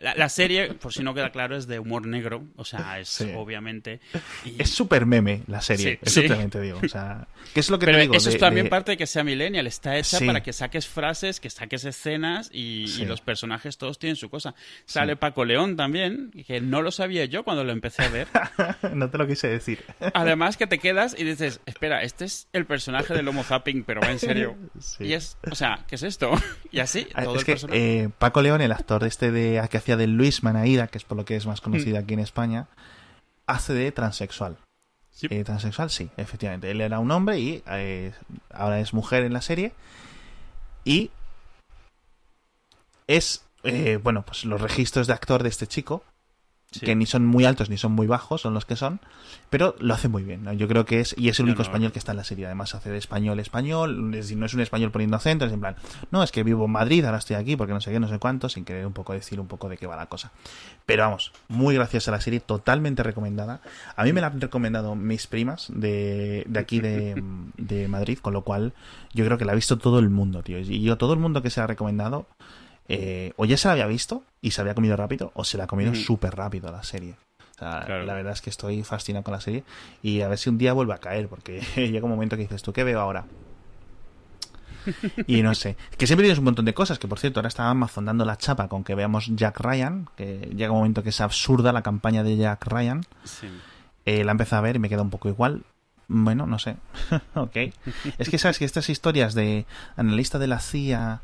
[0.00, 2.44] La, serie, por si no queda claro, es de humor negro.
[2.56, 4.00] O sea, es obviamente.
[4.58, 6.80] Es súper meme la serie, sí, digo.
[6.82, 8.14] O sea, ¿qué es lo que Pero te digo?
[8.14, 9.66] Eso es también parte de que sea millennial.
[9.66, 14.30] Está hecha para que saques frases, que saques escenas y, los personajes todos tienen su
[14.30, 14.54] cosa.
[14.86, 18.28] Sale Paco León también, que no lo sabía yo cuando lo empecé a ver.
[18.94, 19.84] no te lo quise decir.
[20.14, 24.00] Además que te quedas y dices, espera, este es el personaje del Homo Zapping, pero
[24.00, 24.56] va en serio.
[25.00, 26.30] Y es, o sea, ¿qué es esto?
[26.70, 29.96] y así, ah, todo es que, eh, Paco León, el actor este de que hacía
[29.96, 32.02] de Luis Manaida, que es por lo que es más conocido mm.
[32.02, 32.68] aquí en España,
[33.46, 34.56] hace de transexual.
[35.22, 36.70] Eh, transexual, sí, efectivamente.
[36.70, 38.12] Él era un hombre y eh,
[38.50, 39.72] ahora es mujer en la serie.
[40.84, 41.10] Y
[43.06, 43.44] es,
[44.02, 46.02] bueno, pues los registros de actor de este chico
[46.80, 49.00] que ni son muy altos ni son muy bajos, son los que son,
[49.50, 50.46] pero lo hace muy bien.
[50.56, 52.46] Yo creo que es, y es el único español que está en la serie.
[52.46, 55.76] Además, hace de español español, no es un español poniendo acento, es en plan,
[56.10, 58.18] no, es que vivo en Madrid, ahora estoy aquí porque no sé qué, no sé
[58.18, 60.32] cuánto, sin querer un poco decir un poco de qué va la cosa.
[60.86, 63.60] Pero vamos, muy graciosa la serie, totalmente recomendada.
[63.96, 67.22] A mí me la han recomendado mis primas de, de aquí de,
[67.56, 68.72] de Madrid, con lo cual
[69.12, 70.58] yo creo que la ha visto todo el mundo, tío.
[70.58, 72.26] Y yo, todo el mundo que se ha recomendado,
[72.88, 75.64] eh, o ya se la había visto y se había comido rápido, o se la
[75.64, 77.16] ha comido súper rápido la serie.
[77.60, 79.62] La verdad es que estoy fascinado con la serie
[80.02, 82.62] y a ver si un día vuelve a caer, porque llega un momento que dices,
[82.62, 83.24] ¿tú qué veo ahora?
[85.26, 85.76] y no sé.
[85.96, 88.36] Que siempre tienes un montón de cosas, que por cierto, ahora está Amazon dando la
[88.36, 92.24] chapa con que veamos Jack Ryan, que llega un momento que es absurda la campaña
[92.24, 93.02] de Jack Ryan.
[94.04, 95.62] Eh, la empecé a ver y me queda un poco igual.
[96.08, 96.76] Bueno, no sé.
[97.34, 97.56] ok.
[98.18, 99.66] Es que sabes que estas historias de
[99.96, 101.22] analista de la CIA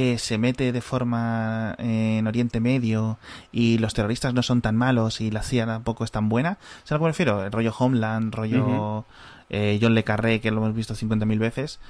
[0.00, 3.18] que se mete de forma en Oriente Medio
[3.52, 6.56] y los terroristas no son tan malos y la CIA tampoco es tan buena.
[6.84, 7.44] ¿Sabes a lo que me refiero?
[7.44, 9.04] El rollo Homeland, rollo
[9.50, 11.80] eh, John Le Carré, que lo hemos visto 50.000 veces.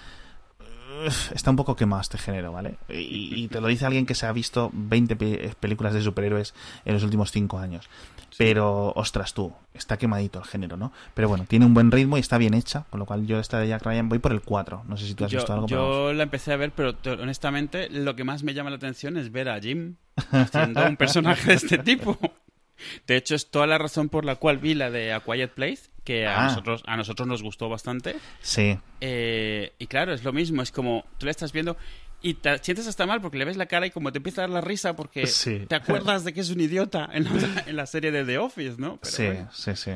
[1.35, 2.77] Está un poco quemado este género, ¿vale?
[2.89, 5.17] Y, te lo dice alguien que se ha visto 20
[5.55, 7.89] películas de superhéroes en los últimos 5 años.
[8.39, 10.93] Pero, ostras tú, está quemadito el género, ¿no?
[11.15, 13.59] Pero bueno, tiene un buen ritmo y está bien hecha, con lo cual yo esta
[13.59, 14.85] de Jack Ryan voy por el 4.
[14.87, 15.67] No sé si tú has visto algo.
[15.67, 19.31] Yo la empecé a ver, pero honestamente lo que más me llama la atención es
[19.33, 19.97] ver a Jim
[20.31, 22.19] haciendo un personaje de este tipo.
[23.07, 25.91] De hecho, es toda la razón por la cual vi la de A Quiet Place,
[26.05, 26.49] que a, ah.
[26.49, 28.17] nosotros, a nosotros nos gustó bastante.
[28.41, 28.79] Sí.
[29.01, 31.77] Eh, y claro, es lo mismo, es como tú la estás viendo
[32.23, 34.45] y te sientes hasta mal porque le ves la cara y como te empieza a
[34.45, 35.29] dar la risa porque
[35.69, 37.27] te acuerdas de que es un idiota en
[37.75, 38.99] la, serie de The Office, ¿no?
[39.03, 39.93] sí, sí, sí.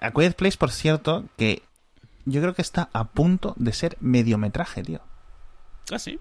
[0.00, 1.62] A Quiet Place, por cierto, que
[2.24, 5.00] yo creo que está a punto de ser mediometraje, tío.
[5.90, 6.20] Ah, sí.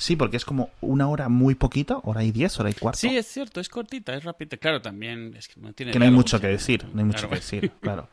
[0.00, 2.98] Sí, porque es como una hora muy poquito, hora y diez, hora y cuarto.
[2.98, 4.56] Sí, es cierto, es cortita, es rápida.
[4.56, 5.92] Claro, también es que no tiene.
[5.92, 8.08] Que no hay mucho que decir, no hay mucho que decir, claro.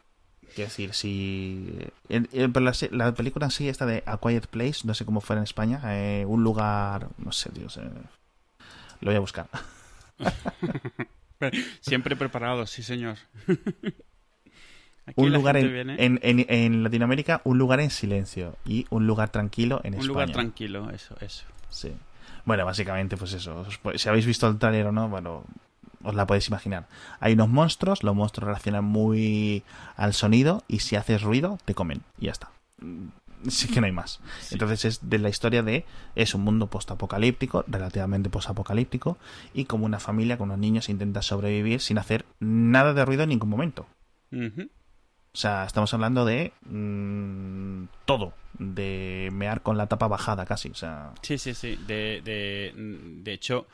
[0.53, 1.79] Quiero decir, si.
[2.09, 5.79] la, película en sí, esta de A Quiet Place, no sé cómo fue en España,
[5.85, 7.07] eh, un lugar.
[7.19, 7.77] No sé, Dios.
[7.77, 9.47] lo voy a buscar.
[11.79, 13.15] Siempre preparado, sí, señor.
[15.15, 19.93] un lugar en, en, en, Latinoamérica, un lugar en silencio y un lugar tranquilo en
[19.93, 20.01] España.
[20.01, 21.45] Un lugar tranquilo, eso, eso.
[21.69, 21.93] Sí.
[22.45, 23.65] Bueno, básicamente, pues eso.
[23.95, 25.43] Si habéis visto el trailer o no, bueno,
[26.03, 26.87] os la podéis imaginar.
[27.19, 29.63] Hay unos monstruos, los monstruos reaccionan muy
[29.95, 32.01] al sonido y si haces ruido, te comen.
[32.19, 32.49] Y ya está.
[33.49, 34.19] Sí que no hay más.
[34.51, 39.17] Entonces es de la historia de es un mundo postapocalíptico, relativamente postapocalíptico,
[39.53, 43.29] y como una familia con unos niños intenta sobrevivir sin hacer nada de ruido en
[43.29, 43.85] ningún momento.
[45.37, 50.73] O sea, estamos hablando de mm, todo, de mear con la tapa bajada casi, o
[50.73, 51.11] sea...
[51.21, 53.67] Sí, sí, sí, de, de, de hecho...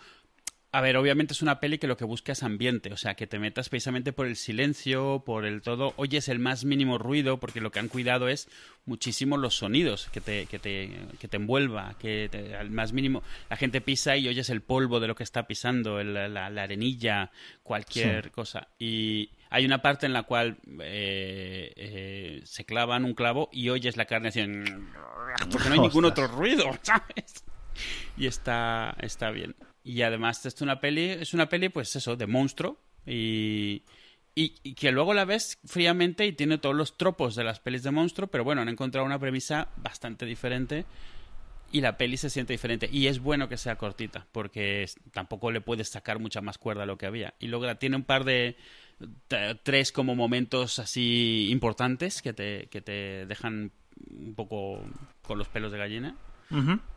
[0.76, 3.28] A ver, obviamente es una peli que lo que busca es ambiente, o sea, que
[3.28, 7.62] te metas precisamente por el silencio, por el todo, oyes el más mínimo ruido, porque
[7.62, 8.50] lo que han cuidado es
[8.84, 12.28] muchísimo los sonidos, que te, que te, que te envuelva, que
[12.60, 13.22] al más mínimo
[13.52, 17.30] la gente pisa y oyes el polvo de lo que está pisando, la, la, arenilla,
[17.62, 18.70] cualquier cosa.
[18.80, 23.96] Y, hay una parte en la cual eh, eh, se clavan un clavo y oyes
[23.96, 24.72] la carne haciendo...
[25.52, 27.46] Porque no hay ningún otro ruido, ¿sabes?
[28.18, 29.54] Y está, está bien.
[29.84, 33.84] Y además es una peli, es una peli pues eso, de monstruo y,
[34.36, 37.92] y, que luego la ves fríamente y tiene todos los tropos de las pelis de
[37.92, 40.86] monstruo, pero bueno, han encontrado una premisa bastante diferente
[41.74, 42.88] y la peli se siente diferente.
[42.92, 46.86] Y es bueno que sea cortita, porque tampoco le puedes sacar mucha más cuerda a
[46.86, 47.34] lo que había.
[47.40, 48.56] Y luego tiene un par de,
[49.64, 53.72] tres como momentos así importantes que te, que te dejan
[54.10, 54.84] un poco
[55.24, 56.16] con los pelos de gallina.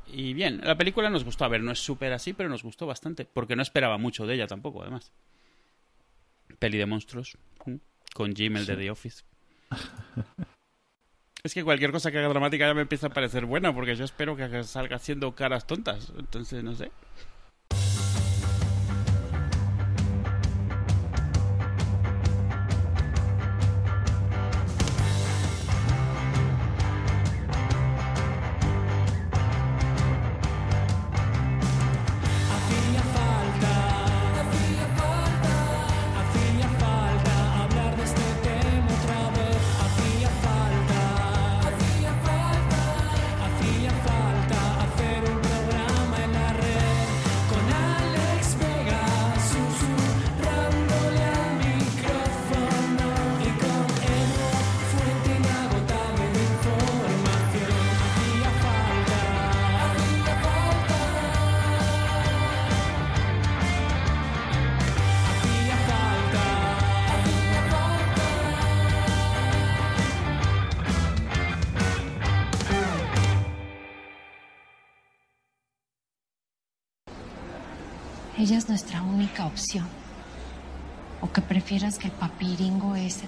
[0.07, 1.45] Y bien, la película nos gustó.
[1.45, 3.25] A ver, no es súper así, pero nos gustó bastante.
[3.25, 5.13] Porque no esperaba mucho de ella tampoco, además.
[6.59, 7.37] Peli de monstruos.
[8.15, 9.25] Con Jim, el de The Office.
[11.43, 13.75] es que cualquier cosa que haga dramática ya me empieza a parecer buena.
[13.75, 16.13] Porque yo espero que salga haciendo caras tontas.
[16.19, 16.91] Entonces, no sé.
[83.07, 83.27] Papiringo ese